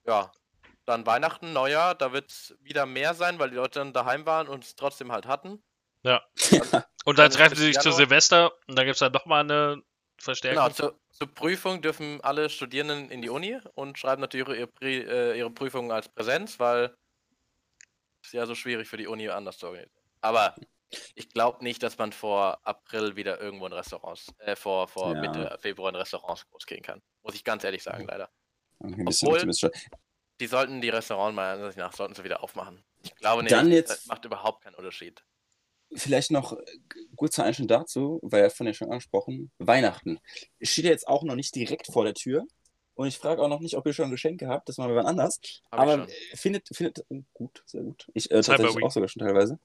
[0.06, 0.32] Ja.
[0.88, 4.48] Dann Weihnachten, Neujahr, da wird es wieder mehr sein, weil die Leute dann daheim waren
[4.48, 5.62] und es trotzdem halt hatten.
[7.04, 7.92] Und Dann ist treffen sie sich zu.
[7.92, 9.82] Silvester und dann gibt es dann nochmal eine
[10.16, 10.64] Verstärkung.
[10.64, 15.06] Genau, zur, zur Prüfung dürfen alle Studierenden in die Uni und schreiben natürlich ihre, Pri-
[15.06, 16.96] äh, ihre Prüfungen als Präsenz, weil
[18.24, 19.92] es ja so schwierig für die Uni anders zu organisieren.
[20.22, 20.54] Aber
[21.14, 25.20] ich glaube nicht, dass man vor April wieder irgendwo in Restaurants, äh, vor, vor Ja.
[25.20, 27.02] Mitte Februar in Restaurants großgehen kann.
[27.22, 28.30] Muss ich ganz ehrlich sagen, leider.
[28.82, 29.70] Ein bisschen Obwohl-.
[30.40, 32.82] Die sollten die Restaurants meiner Ansicht nach sollten sie wieder aufmachen.
[33.02, 35.22] Ich glaube nicht, Dann jetzt- das macht überhaupt keinen Unterschied.
[35.94, 36.64] Vielleicht noch äh,
[37.16, 40.20] kurzer Einschnitt dazu, weil ja von dir schon angesprochen, Weihnachten.
[40.60, 42.46] Steht ja jetzt auch noch nicht direkt vor der Tür.
[42.94, 45.06] Und ich frage auch noch nicht, ob ihr schon Geschenke habt, das machen wir wann
[45.06, 45.40] anders.
[45.70, 46.08] Hab ich Aber schon.
[46.34, 48.08] findet, findet, oh, gut, sehr gut.
[48.12, 49.58] Ich äh, tatsächlich auch sogar schon teilweise.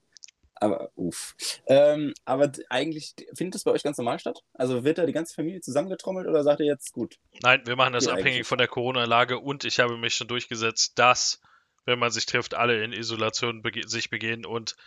[0.64, 1.36] Aber, uff.
[1.66, 4.44] Ähm, aber eigentlich, findet das bei euch ganz normal statt?
[4.54, 7.92] Also wird da die ganze Familie zusammengetrommelt oder sagt ihr jetzt, gut, Nein, wir machen
[7.92, 8.48] das abhängig eigentlich.
[8.48, 11.42] von der Corona-Lage und ich habe mich schon durchgesetzt, dass,
[11.84, 14.78] wenn man sich trifft, alle in Isolation bege sich begehen und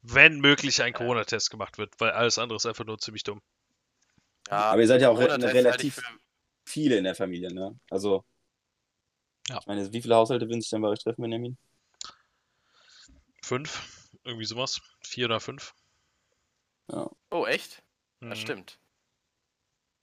[0.00, 0.94] wenn möglich ein.
[0.94, 3.42] Corona-Test gemacht wird, weil alles andere ist einfach nur ziemlich dumm.
[4.48, 6.00] Ja, aber ihr seid ja auch re relativ
[6.64, 7.78] viele in der Familie, ne?
[7.90, 8.24] Also,
[9.50, 9.58] Ja.
[9.60, 11.58] ich meine, wie viele Haushalte würden sich dann bei euch treffen, Benjamin?
[13.42, 14.05] Fünf?
[14.26, 14.80] Irgendwie sowas?
[15.00, 15.72] Vier oder fünf?
[17.30, 17.82] Oh, echt?
[18.20, 18.30] Mhm.
[18.30, 18.78] Das stimmt.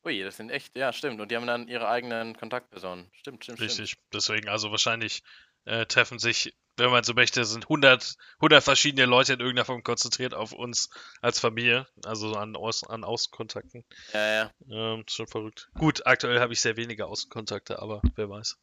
[0.05, 1.19] Ui, das sind echt, ja, stimmt.
[1.21, 3.09] Und die haben dann ihre eigenen Kontaktpersonen.
[3.13, 3.71] Stimmt, stimmt, stimmt.
[3.71, 3.95] Richtig.
[4.13, 5.24] Deswegen, also wahrscheinlich
[5.65, 9.84] äh, treffen sich, wenn man so möchte, sind 100, 100 verschiedene Leute in irgendeiner Form
[9.84, 10.89] konzentriert auf uns
[11.21, 13.86] als Familie, also an, Aus an Außenkontakten.
[14.13, 14.51] Ja, ja.
[14.69, 15.69] Ähm, schon verrückt.
[15.76, 18.57] Gut, aktuell habe ich sehr wenige Außenkontakte, aber wer weiß.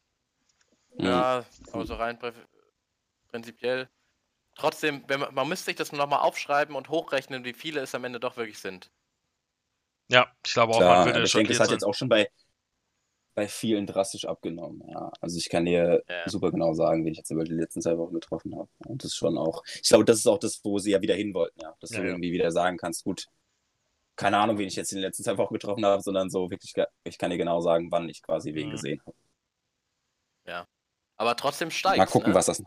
[0.97, 2.19] Ja, aber so rein
[3.29, 3.89] prinzipiell.
[4.55, 8.03] Trotzdem, wenn man, man müsste sich das nochmal aufschreiben und hochrechnen, wie viele es am
[8.03, 8.89] Ende doch wirklich sind.
[10.09, 11.77] Ja, ich glaube auch, Klar, man würde ich denke, das hat sein.
[11.77, 12.29] jetzt auch schon bei,
[13.33, 14.83] bei vielen drastisch abgenommen.
[14.89, 15.11] Ja.
[15.21, 16.27] Also ich kann dir Ja.
[16.29, 18.69] super genau sagen, wen ich jetzt über die letzten zwei Wochen getroffen habe.
[18.87, 21.15] Und das ist schon auch, ich glaube, das ist auch das, wo sie ja wieder
[21.15, 21.73] hin wollten, ja.
[21.79, 22.09] Dass Ja, du ja.
[22.09, 23.25] irgendwie wieder sagen kannst, gut,
[24.17, 26.73] keine Ahnung, wen ich jetzt in den letzten zwei Wochen getroffen habe, sondern so wirklich,
[27.05, 28.71] ich kann dir genau sagen, wann ich quasi wen Mhm.
[28.73, 29.15] gesehen habe.
[31.17, 32.35] Aber trotzdem steigt Mal gucken, ne?
[32.35, 32.63] was das.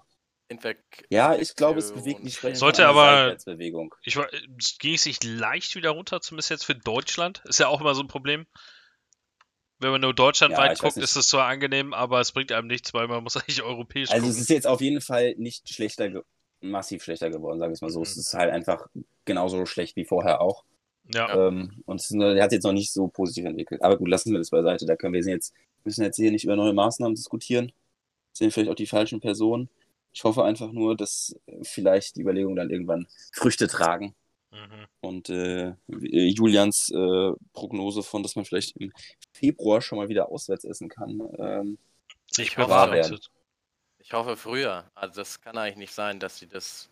[0.49, 0.79] Infek
[1.11, 2.57] Ja, ich glaube, es bewegt nicht steigt.
[2.59, 3.37] Sollte aber-.
[4.05, 7.43] Ich ging es nicht leicht wieder runter, zumindest jetzt für Deutschland?
[7.47, 8.47] Ist ja auch immer so ein Problem.
[9.79, 12.95] Wenn man nur deutschlandweit Ja, guckt, ist es zwar angenehm, aber es bringt einem nichts,
[12.95, 14.43] weil man muss eigentlich europäisch Also es gucken.
[14.43, 16.23] ist jetzt auf jeden Fall nicht schlechter,
[16.61, 18.03] massiv schlechter geworden, sage ich mal so.
[18.03, 18.21] Es Mhm.
[18.21, 18.87] ist halt einfach
[19.25, 20.65] genauso schlecht wie vorher auch.
[21.13, 23.83] Ja, Ähm, und es er hat sich jetzt noch nicht so positiv entwickelt.
[23.83, 24.87] Aber gut, lassen wir das beiseite.
[24.87, 25.53] Da können wir jetzt,
[25.85, 27.73] müssen jetzt hier nicht über neue Maßnahmen diskutieren.
[28.33, 29.69] Sind vielleicht auch die falschen Personen.
[30.15, 34.15] Ich hoffe einfach nur, dass äh, vielleicht die Überlegungen dann irgendwann Früchte tragen.
[34.53, 34.87] mhm.
[35.01, 38.93] Und äh, äh, Julians äh, Prognose von, dass man vielleicht im
[39.33, 41.21] Februar schon mal wieder auswärts essen kann.
[41.39, 41.79] Ähm,
[42.39, 43.31] Ich hoffe, bewahrheitet.
[43.99, 44.91] Ich hoffe früher.
[44.95, 46.91] Also das kann eigentlich nicht sein, dass sie das.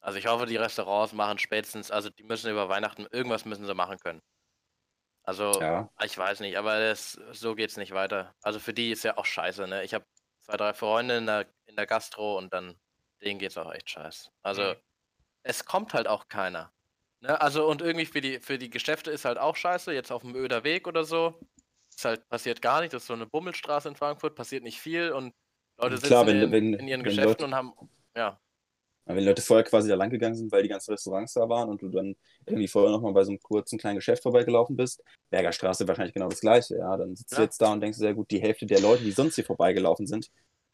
[0.00, 3.74] Also ich hoffe, die Restaurants machen spätestens, also die müssen über Weihnachten, irgendwas müssen sie
[3.74, 4.20] machen können.
[5.24, 5.90] Also, ja.
[6.04, 8.32] ich weiß nicht, aber das, so geht's nicht weiter.
[8.42, 9.82] Also für die ist ja auch scheiße, ne?
[9.82, 10.04] Ich habe
[10.46, 12.76] zwei, drei Freunde in der, in der Gastro und dann
[13.22, 14.30] denen geht's auch echt scheiße.
[14.42, 14.74] Also Mhm.
[15.42, 16.72] es kommt halt auch keiner.
[17.20, 17.40] Ne?
[17.40, 20.34] Also und irgendwie für die, für die Geschäfte ist halt auch scheiße, jetzt auf dem
[20.36, 21.40] Öder Weg oder so.
[21.90, 25.12] Ist halt passiert gar nicht, das ist so eine Bummelstraße in Frankfurt, passiert nicht viel
[25.12, 25.34] und
[25.78, 27.72] Leute sitzen Klar, wenn- in, wenn- in ihren Geschäften Leute- und haben,
[28.14, 28.40] ja,
[29.08, 31.80] Wenn Leute vorher quasi da lang gegangen sind, weil die ganzen Restaurants da waren und
[31.80, 35.00] du dann irgendwie vorher nochmal bei so einem kurzen kleinen Geschäft vorbeigelaufen bist,
[35.30, 36.96] Bergerstraße wahrscheinlich genau das gleiche, ja.
[36.96, 37.38] Dann sitzt Ja.
[37.38, 40.08] du jetzt da und denkst, sehr gut, die Hälfte der Leute, die sonst hier vorbeigelaufen
[40.08, 40.28] sind,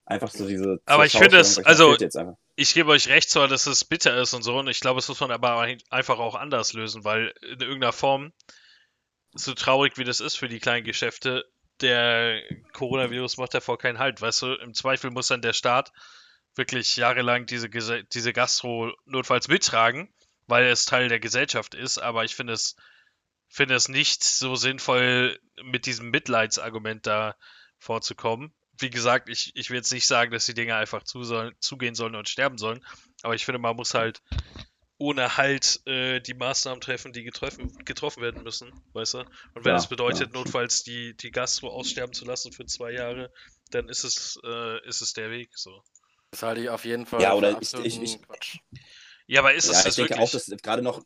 [0.07, 0.81] einfach so diese.
[0.87, 1.95] Aber ich finde es- also-.
[2.57, 5.09] Ich gebe euch recht, zwar, dass es bitter ist und so, und ich glaube, es
[5.09, 8.33] muss man aber ein- einfach auch anders lösen, weil in irgendeiner Form,
[9.35, 11.45] so traurig wie das ist für die kleinen Geschäfte,
[11.83, 12.41] der
[12.73, 14.55] Coronavirus macht davor keinen Halt, weißt du?
[14.55, 15.93] Im Zweifel muss dann der Staat
[16.55, 20.13] wirklich jahrelang diese, diese Gastro notfalls mittragen,
[20.47, 22.77] weil es Teil der Gesellschaft ist, aber ich finde es,
[23.49, 27.37] finde es nicht so sinnvoll, mit diesem Mitleidsargument da
[27.79, 28.53] vorzukommen.
[28.79, 31.95] Wie gesagt, ich, ich will jetzt nicht sagen, dass die Dinge einfach zu sollen, zugehen
[31.95, 32.85] sollen und sterben sollen,
[33.23, 34.23] aber ich finde, man muss halt
[34.99, 39.19] ohne Halt äh, die Maßnahmen treffen, die getroffen, getroffen werden müssen, weißt du?
[39.55, 40.33] Und wenn Ja, es bedeutet, ja.
[40.33, 43.33] notfalls die, die Gastro aussterben zu lassen für zwei Jahre,
[43.71, 45.83] dann ist es, äh, ist es der Weg so.
[46.33, 48.59] Das halte ich auf jeden Fall Ja, für oder ich- ich- ich- Quatsch.
[49.27, 50.29] Ja, aber ist Ja, es ich das denke wirklich?
[50.29, 51.03] auch, dass gerade noch.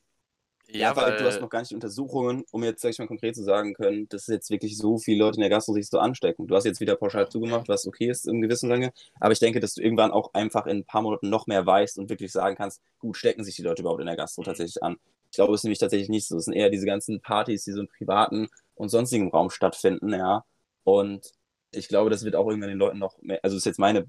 [0.69, 3.35] Ja, ja weil du hast noch gar nicht Untersuchungen, um jetzt, sag ich mal, konkret
[3.37, 6.47] zu sagen können, dass jetzt wirklich so viele Leute in der Gastro sich so anstecken.
[6.47, 8.93] Du hast jetzt wieder pauschal zugemacht, was okay ist in gewissen Sinne.
[9.21, 11.99] Aber ich denke, dass du irgendwann auch einfach in ein paar Monaten noch mehr weißt
[11.99, 14.47] und wirklich sagen kannst, gut, stecken sich die Leute überhaupt in der Gastro mhm.
[14.47, 14.97] tatsächlich an.
[15.31, 16.37] Ich glaube, es ist nämlich tatsächlich nicht so.
[16.37, 20.45] Es sind eher diese ganzen Partys, die so im privaten und sonstigen Raum stattfinden, ja.
[20.85, 21.33] Und
[21.73, 24.07] ich glaube, das wird auch irgendwann den Leuten noch mehr, also das ist jetzt meine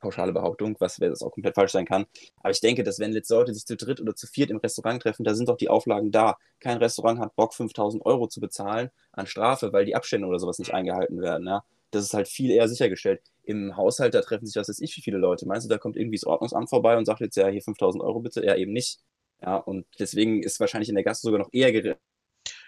[0.00, 2.06] pauschale Behauptung, was das auch komplett falsch sein kann.
[2.40, 5.02] Aber ich denke, dass wenn jetzt Leute sich zu dritt oder zu viert im Restaurant
[5.02, 6.36] treffen, da sind doch die Auflagen da.
[6.60, 10.58] Kein Restaurant hat Bock, 5000 Euro zu bezahlen an Strafe, weil die Abstände oder sowas
[10.58, 11.46] nicht eingehalten werden.
[11.46, 11.64] Ja?
[11.90, 13.22] Das ist halt viel eher sichergestellt.
[13.44, 15.46] Im Haushalt, da treffen sich, was weiß ich, wie viele Leute.
[15.46, 18.20] Meinst du, da kommt irgendwie das Ordnungsamt vorbei und sagt jetzt, ja, hier 5000 Euro
[18.20, 18.44] bitte?
[18.44, 18.98] Ja, eben nicht.
[19.40, 21.72] Ja, und deswegen ist wahrscheinlich in der Gast sogar noch eher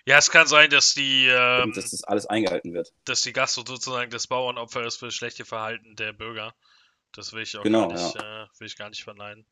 [0.07, 1.26] ja, es kann sein, dass die.
[1.26, 2.92] Ähm, dass das alles eingehalten wird.
[3.05, 6.55] Dass die Gastro sozusagen das Bauernopfer ist für das schlechte Verhalten der Bürger.
[7.12, 8.44] Das will ich auch genau, gar, nicht, ja.
[8.44, 9.46] äh, will ich gar nicht verneinen.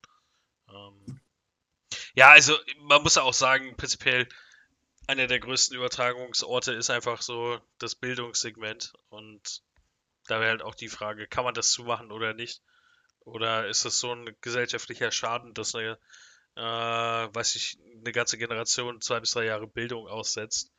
[0.68, 1.20] Ähm,
[2.14, 4.28] ja, also man muss ja auch sagen, prinzipiell
[5.06, 8.92] einer der größten Übertragungsorte ist einfach so das Bildungssegment.
[9.08, 9.62] Und
[10.26, 12.62] da wäre halt auch die Frage, kann man das zumachen oder nicht?
[13.20, 15.98] Oder ist das so ein gesellschaftlicher Schaden, dass eine
[16.56, 20.72] äh, weiß ich, eine ganze Generation zwei bis drei Jahre Bildung aussetzt.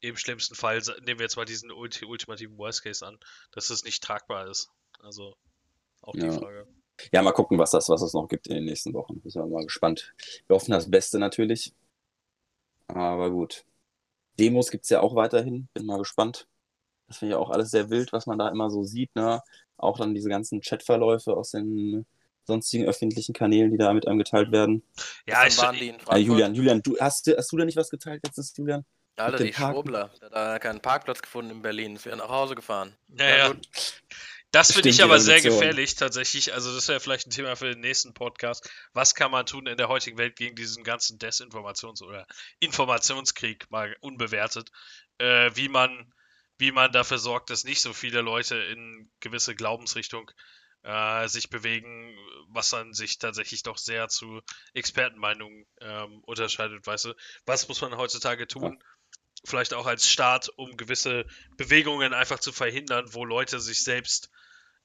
[0.00, 3.18] Im schlimmsten Fall nehmen wir jetzt mal diesen ulti ultimativen Worst Case an,
[3.52, 4.70] dass es nicht tragbar ist.
[5.00, 5.36] Also
[6.00, 6.32] auch die ja.
[6.32, 6.66] Frage.
[7.12, 9.20] Ja, mal gucken, was das, was es noch gibt in den nächsten Wochen.
[9.24, 10.14] Sind wir mal gespannt.
[10.46, 11.74] Wir hoffen das Beste natürlich.
[12.88, 13.64] Aber gut.
[14.38, 15.68] Demos gibt es ja auch weiterhin.
[15.74, 16.46] Bin mal gespannt.
[17.06, 19.14] Das finde ich auch alles sehr wild, was man da immer so sieht.
[19.14, 19.42] Ne?
[19.76, 22.06] Auch dann diese ganzen Chatverläufe aus den
[22.44, 24.82] sonstigen öffentlichen Kanälen, die da mit einem geteilt werden.
[25.26, 26.26] Ja, ich waren die in Frankfurt.
[26.26, 28.84] Julian, Julian, du, hast, hast du da nicht was geteilt letztens, Julian?
[29.16, 30.10] Alter, die Schwurbler.
[30.20, 31.96] Der hat da keinen Parkplatz gefunden in Berlin.
[31.96, 32.96] Ist wieder nach Hause gefahren.
[33.08, 33.36] Ja, ja.
[33.48, 33.54] ja.
[34.52, 36.52] Das finde ich aber sehr gefährlich tatsächlich.
[36.54, 38.68] Also das wäre vielleicht ein Thema für den nächsten Podcast.
[38.92, 42.26] Was kann man tun in der heutigen Welt gegen diesen ganzen Desinformations- oder
[42.58, 44.70] Informationskrieg, mal unbewertet?
[45.18, 46.12] Äh, wie man
[46.58, 50.30] wie man dafür sorgt, dass nicht so viele Leute in gewisse Glaubensrichtung
[50.82, 52.16] äh, sich bewegen,
[52.48, 54.40] was dann sich tatsächlich doch sehr zu
[54.74, 57.14] Expertenmeinungen ähm, unterscheidet, weißt du?
[57.46, 58.78] Was muss man heutzutage tun?
[58.80, 58.86] Ja.
[59.44, 61.24] Vielleicht auch als Staat, um gewisse
[61.56, 64.30] Bewegungen einfach zu verhindern, wo Leute sich selbst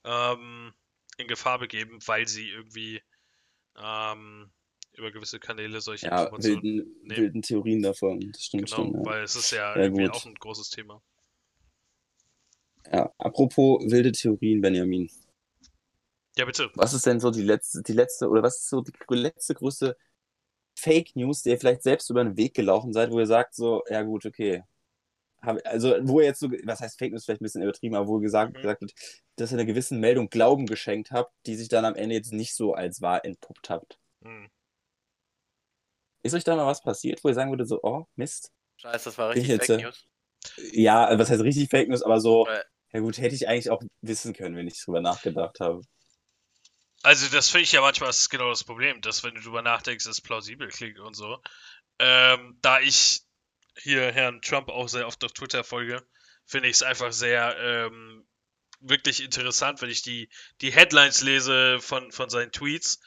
[0.06, 0.74] ähm,
[1.18, 3.02] in Gefahr begeben, weil sie irgendwie
[3.78, 4.52] ähm,
[4.94, 7.18] über gewisse Kanäle solche ja, Informationen wilden, nehmen.
[7.18, 8.32] wilden Theorien davon.
[8.32, 9.06] Das stimmt genau, schon, ja.
[9.06, 10.14] weil es ist ja, ja irgendwie gut.
[10.14, 11.02] auch ein großes Thema.
[12.92, 15.10] Ja, apropos wilde Theorien, Benjamin.
[16.38, 16.70] Ja, bitte.
[16.76, 19.98] Was ist denn so die letzte, die letzte, oder was ist so die letzte größte
[20.78, 23.84] Fake News, der ihr vielleicht selbst über den Weg gelaufen seid, wo ihr sagt, so,
[23.90, 24.64] ja gut, okay.
[25.64, 28.18] Also, wo ihr jetzt so, was heißt Fake News, vielleicht ein bisschen übertrieben, aber wo
[28.18, 28.62] ihr gesagt, mhm.
[28.62, 28.94] gesagt habt,
[29.36, 32.56] dass ihr einer gewissen Meldung Glauben geschenkt habt, die sich dann am Ende jetzt nicht
[32.56, 34.00] so als wahr entpuppt habt.
[34.22, 34.50] Mhm.
[36.24, 38.52] Ist euch da mal was passiert, wo ihr sagen würdet, so, oh, Mist?
[38.78, 40.06] Scheiße, das war richtig jetzt, Fake News.
[40.74, 42.64] Ja, was heißt richtig Fake News, aber so, äh.
[42.94, 45.82] ja gut, hätte ich eigentlich auch wissen können, wenn ich drüber nachgedacht habe.
[47.06, 50.08] Also das finde ich ja manchmal ist genau das Problem, dass wenn du drüber nachdenkst,
[50.08, 51.40] es plausibel klingt und so.
[52.00, 53.22] Ähm, da ich
[53.78, 56.04] hier Herrn Trump auch sehr oft auf Twitter folge,
[56.48, 58.26] finde ich es einfach sehr ähm,
[58.80, 60.30] wirklich interessant, wenn ich die,
[60.62, 63.00] die Headlines lese von, von seinen Tweets.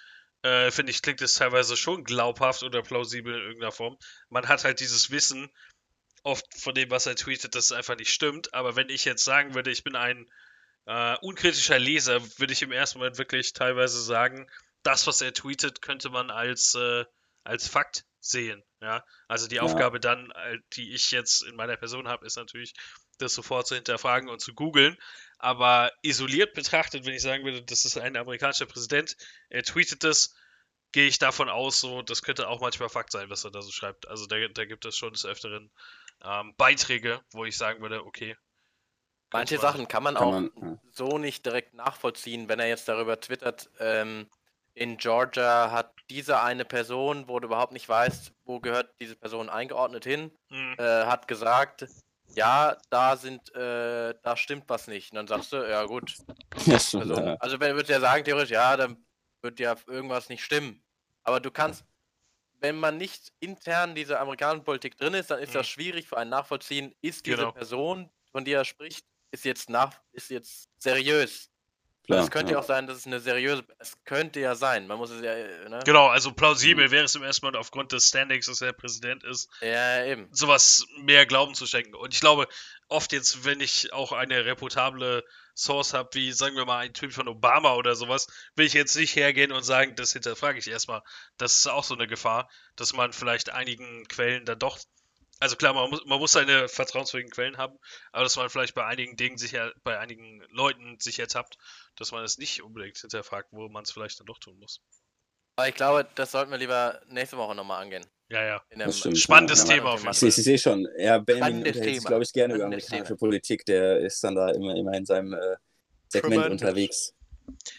[0.43, 3.99] Äh, finde ich, klingt es teilweise schon glaubhaft oder plausibel in irgendeiner Form.
[4.29, 5.51] Man hat halt dieses Wissen
[6.23, 8.55] oft von dem, was er tweetet, dass es einfach nicht stimmt.
[8.55, 10.31] Aber wenn ich jetzt sagen würde, ich bin ein
[10.89, 14.51] äh, unkritischer Leser würde ich im ersten Moment wirklich teilweise sagen,
[14.83, 17.05] das, was er tweetet, könnte man als, äh,
[17.45, 18.65] als Fakt sehen.
[18.81, 19.05] Ja?
[19.29, 19.63] Also die ja.
[19.63, 22.73] Aufgabe dann, äh, die ich jetzt in meiner Person habe, ist natürlich,
[23.19, 24.97] das sofort zu hinterfragen und zu googeln.
[25.39, 29.15] Aber isoliert betrachtet, wenn ich sagen würde, das ist ein amerikanischer Präsident,
[29.51, 30.35] er tweetet das,
[30.93, 33.73] gehe ich davon aus, so, das könnte auch manchmal Fakt sein, was er da so
[33.73, 34.09] schreibt.
[34.09, 35.71] Also da, da gibt es schon des Öfteren
[36.25, 38.37] ähm, Beiträge, wo ich sagen würde, okay,
[39.33, 40.79] Manche Sachen kann man kann auch man, ja.
[40.91, 44.27] so nicht direkt nachvollziehen, wenn er jetzt darüber twittert, ähm,
[44.75, 49.51] in Georgia hat diese eine Person, wo du überhaupt nicht weißt, wo gehört diese Person
[49.51, 50.77] eingeordnet hin, mhm.
[50.79, 51.87] äh, hat gesagt,
[52.35, 55.11] ja, da sind, äh, da stimmt was nicht.
[55.11, 56.15] Und dann sagst du, ja gut.
[56.67, 57.35] Also, ja.
[57.41, 59.05] also wenn wird ja sagen, theoretisch, ja, dann
[59.43, 60.83] wird ja irgendwas nicht stimmen.
[61.25, 61.85] Aber du kannst,
[62.61, 65.55] wenn man nicht intern diese amerikanische Politik drin ist, dann ist mhm.
[65.55, 67.53] das schwierig für einen nachvollziehen, ist diese genau.
[67.53, 71.51] Person, von der er spricht, ist jetzt nach, ist jetzt seriös.
[72.07, 72.25] klar.
[72.25, 73.65] es könnte ja auch sein, dass es eine seriöse.
[73.79, 74.87] Es könnte ja sein.
[74.87, 75.33] Man muss es ja.
[75.33, 75.81] äh, Ne?
[75.85, 79.51] Genau, also plausibel wäre es im ersten Mal aufgrund des Standings, dass er Präsident ist,
[79.61, 80.29] Ja, eben.
[80.33, 81.95] sowas mehr Glauben zu schenken.
[81.95, 82.49] Und ich glaube,
[82.89, 85.25] oft jetzt, wenn ich auch eine reputable
[85.55, 88.97] Source habe, wie sagen wir mal ein Typ von Obama oder sowas, will ich jetzt
[88.97, 91.03] nicht hergehen und sagen, das hinterfrage ich erstmal.
[91.37, 94.79] Das ist auch so eine Gefahr, dass man vielleicht einigen Quellen dann doch,
[95.41, 97.79] also klar, man muss, man muss seine vertrauenswürdigen Quellen haben,
[98.13, 101.59] aber dass man vielleicht bei einigen Dingen sich, er- bei einigen Leuten sich ertappt,
[101.97, 104.81] dass man es nicht unbedingt hinterfragt, wo man es vielleicht dann doch tun muss.
[105.57, 108.07] Aber ich glaube, das sollten wir lieber nächste Woche nochmal angehen.
[108.31, 108.63] Ja, ja.
[108.71, 109.75] In einem Das stimmt, Spannendes ja.
[109.75, 112.09] Thema auf jeden Ich, ich, ich sehe schon, ja, Benjamin unterhält sich, Thema.
[112.09, 113.65] glaube ich, gerne über Spannendes amerikanische Politik.
[113.65, 115.57] Der ist dann da immer, immer in seinem äh,
[116.09, 116.53] Segment Tremendous.
[116.53, 117.15] unterwegs.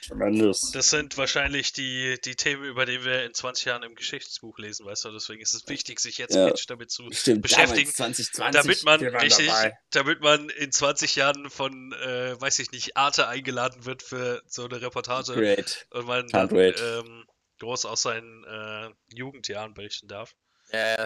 [0.08, 0.72] Tremendous.
[0.72, 4.86] Das sind wahrscheinlich die, die Themen, über die wir in 20 Jahren im Geschichtsbuch lesen,
[4.86, 5.12] weißt du?
[5.12, 6.52] Deswegen ist es wichtig, sich jetzt Ja.
[6.68, 9.78] damit zu Stimmt, beschäftigen, damals 2020, damit man richtig, dabei.
[9.92, 14.66] damit man in 20 Jahren von, äh, weiß ich nicht, Arte eingeladen wird für so
[14.66, 15.88] eine Reportage Great.
[15.92, 17.26] und man dann ähm,
[17.60, 20.36] groß aus seinen äh, Jugendjahren berichten darf.
[20.72, 21.06] Ja, ja.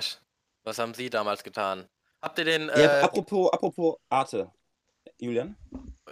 [0.63, 1.89] Was haben Sie damals getan?
[2.21, 2.67] Habt ihr den.
[2.67, 4.51] Ja, Äh, apropos, apropos Arte.
[5.23, 5.57] Julian,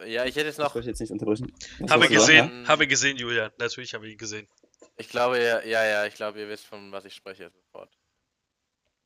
[0.06, 0.74] ja, ich hätte ich noch.
[0.74, 1.52] wollte jetzt nicht unterbrechen.
[1.80, 2.68] Was Habe du sagen, gesehen, ja?
[2.68, 3.52] habe gesehen, Julian.
[3.60, 4.48] Natürlich habe ich ihn gesehen.
[4.98, 7.90] Ich glaube, ja, ja, ja, ich glaube, ihr wisst, von was ich spreche sofort.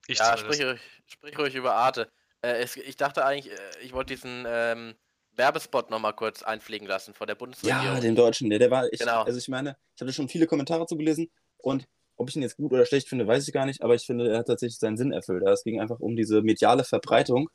[0.07, 2.09] Ich ja, sprich ruhig, sprich ruhig über Arte.
[2.41, 4.95] Äh, es, ich dachte eigentlich, äh, ich wollte diesen ähm,
[5.35, 7.85] Werbespot nochmal kurz einfliegen lassen vor der Bundesregierung.
[7.85, 9.23] Ja, den Deutschen, der, der war echt, Genau.
[9.23, 11.87] also ich meine, ich habe schon viele Kommentare zugelesen und
[12.17, 14.29] ob ich ihn jetzt gut oder schlecht finde, weiß ich gar nicht, aber ich finde,
[14.31, 15.43] er hat tatsächlich seinen Sinn erfüllt.
[15.47, 17.49] Es ging einfach um diese mediale Verbreitung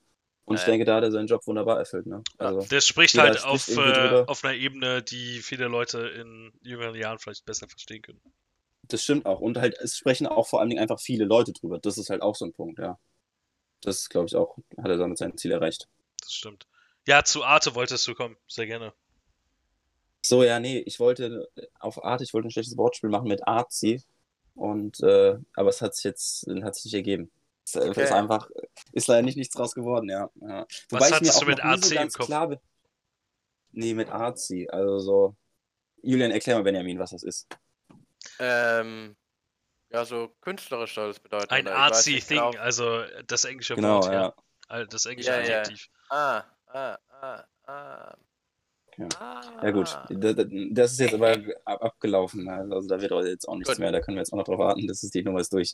[0.50, 0.66] und ich ja.
[0.66, 2.06] denke, da hat er seinen Job wunderbar erfüllt.
[2.06, 2.24] Ne?
[2.36, 7.20] Also, Das spricht halt auf, äh, auf einer Ebene, die viele Leute in jüngeren Jahren
[7.20, 8.20] vielleicht besser verstehen können.
[8.82, 9.38] das stimmt auch.
[9.38, 11.78] Und halt, es sprechen auch vor allen Dingen einfach viele Leute drüber.
[11.78, 12.98] Das ist halt auch so ein Punkt, ja.
[13.82, 15.88] Das glaube ich auch, hat er damit sein Ziel erreicht.
[16.20, 16.66] Das stimmt.
[17.06, 18.36] Ja, zu Arte wolltest du kommen.
[18.48, 18.92] Sehr gerne.
[20.26, 21.48] So, ja, nee, ich wollte
[21.78, 24.02] auf Art, ich wollte ein schlechtes Wortspiel machen mit Arzi.
[24.56, 27.30] Und, äh, aber es hat sich jetzt, hat sich nicht ergeben.
[27.64, 28.02] Es äh, Okay.
[28.04, 28.48] ist einfach,
[28.92, 30.30] ist leider nicht nichts draus geworden, ja.
[30.40, 30.66] ja.
[30.90, 32.26] Was ich hattest du mit AC im ganz Kopf?
[32.26, 32.56] klar.
[33.72, 34.68] Nee, mit Arzi.
[34.70, 35.36] Also so.
[36.02, 37.46] Julian, erklär mal Benjamin, was das ist.
[38.38, 39.16] Ähm,
[39.90, 41.52] ja, so künstlerisch soll es bedeuten.
[41.52, 42.50] Ein artsy Thing, genau.
[42.58, 44.34] also das englische Genau, Wort, ja.
[44.70, 44.84] ja.
[44.86, 45.60] Das englische Ja, ja.
[45.60, 45.88] Adjektiv.
[46.08, 48.16] Ah, ah, ah, ah.
[48.96, 49.08] Ja.
[49.18, 49.60] ah.
[49.62, 51.32] Ja gut, Da- da- das ist jetzt aber
[51.64, 52.48] ab- abgelaufen.
[52.48, 53.78] Also da wird jetzt auch nichts Gut.
[53.78, 53.92] mehr.
[53.92, 54.86] Da können wir jetzt auch noch drauf warten.
[54.86, 55.72] Das ist die Nummer ist durch.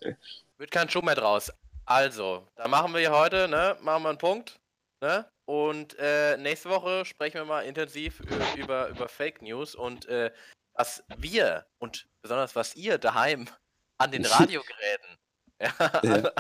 [0.59, 1.53] Wird kein Schuh mehr draus.
[1.87, 3.77] Also, da machen wir heute, ne?
[3.81, 4.59] Machen wir einen Punkt.
[5.01, 5.31] Ne?
[5.45, 8.21] Und äh, nächste Woche sprechen wir mal intensiv
[8.57, 10.33] über, über Fake News und äh,
[10.75, 13.49] was wir und besonders was ihr daheim
[13.99, 15.19] an den Radiogeräten,
[15.61, 16.31] ja, an,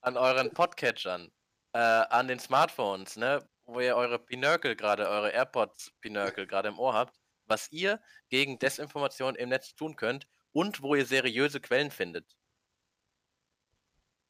[0.00, 1.30] an euren Podcatchern,
[1.74, 6.78] äh, an den Smartphones, ne, wo ihr eure Pinökel gerade, eure AirPods Pinökel gerade im
[6.78, 11.90] Ohr habt, was ihr gegen Desinformation im Netz tun könnt und wo ihr seriöse Quellen
[11.90, 12.34] findet.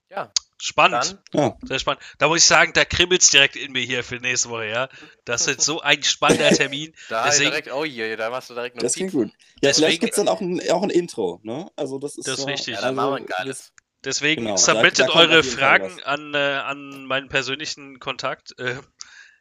[0.08, 1.18] Ja, Spannend.
[1.32, 2.02] dann Ja, Sehr spannend.
[2.18, 4.88] Da muss ich sagen, da kribbelt's direkt in mir hier für nächste Woche, ja.
[5.24, 6.94] Das ist so ein spannender Termin.
[7.08, 9.28] Da Deswegen- direkt, oh je, da machst du direkt das klingt gut.
[9.28, 11.40] Ja, Deswegen- vielleicht gibt es dann auch ein, auch ein Intro.
[11.42, 11.70] Ne?
[11.76, 12.74] Also das ist, Das ist so, wichtig.
[12.74, 13.72] Ja, dann machen wir ein also, geiles.
[14.04, 18.58] Deswegen Genau, submittet eure Fragen an, äh, an meinen persönlichen Kontakt.
[18.58, 18.76] Äh,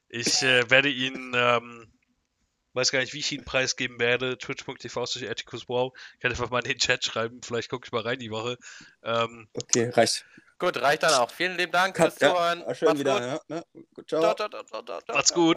[0.09, 1.93] ich äh, werde ihn, ähm,
[2.73, 4.37] weiß gar nicht, wie ich ihn preisgeben werde.
[4.37, 5.05] Twitch.tv
[5.67, 5.93] Wow.
[6.15, 7.41] Ich kann einfach mal in den Chat schreiben.
[7.43, 8.57] Vielleicht gucke ich mal rein die Woche.
[9.03, 10.25] Ähm, Okay, reicht.
[10.57, 11.29] Gut, reicht dann auch.
[11.31, 12.63] Vielen lieben Dank fürs Zuhören.
[12.65, 13.13] ja, schön Macht's wieder.
[13.19, 13.41] gut.
[13.49, 13.63] Ja, ne?
[14.07, 14.33] Ciao.
[14.35, 14.49] Ciao,
[15.13, 15.53] macht's gut.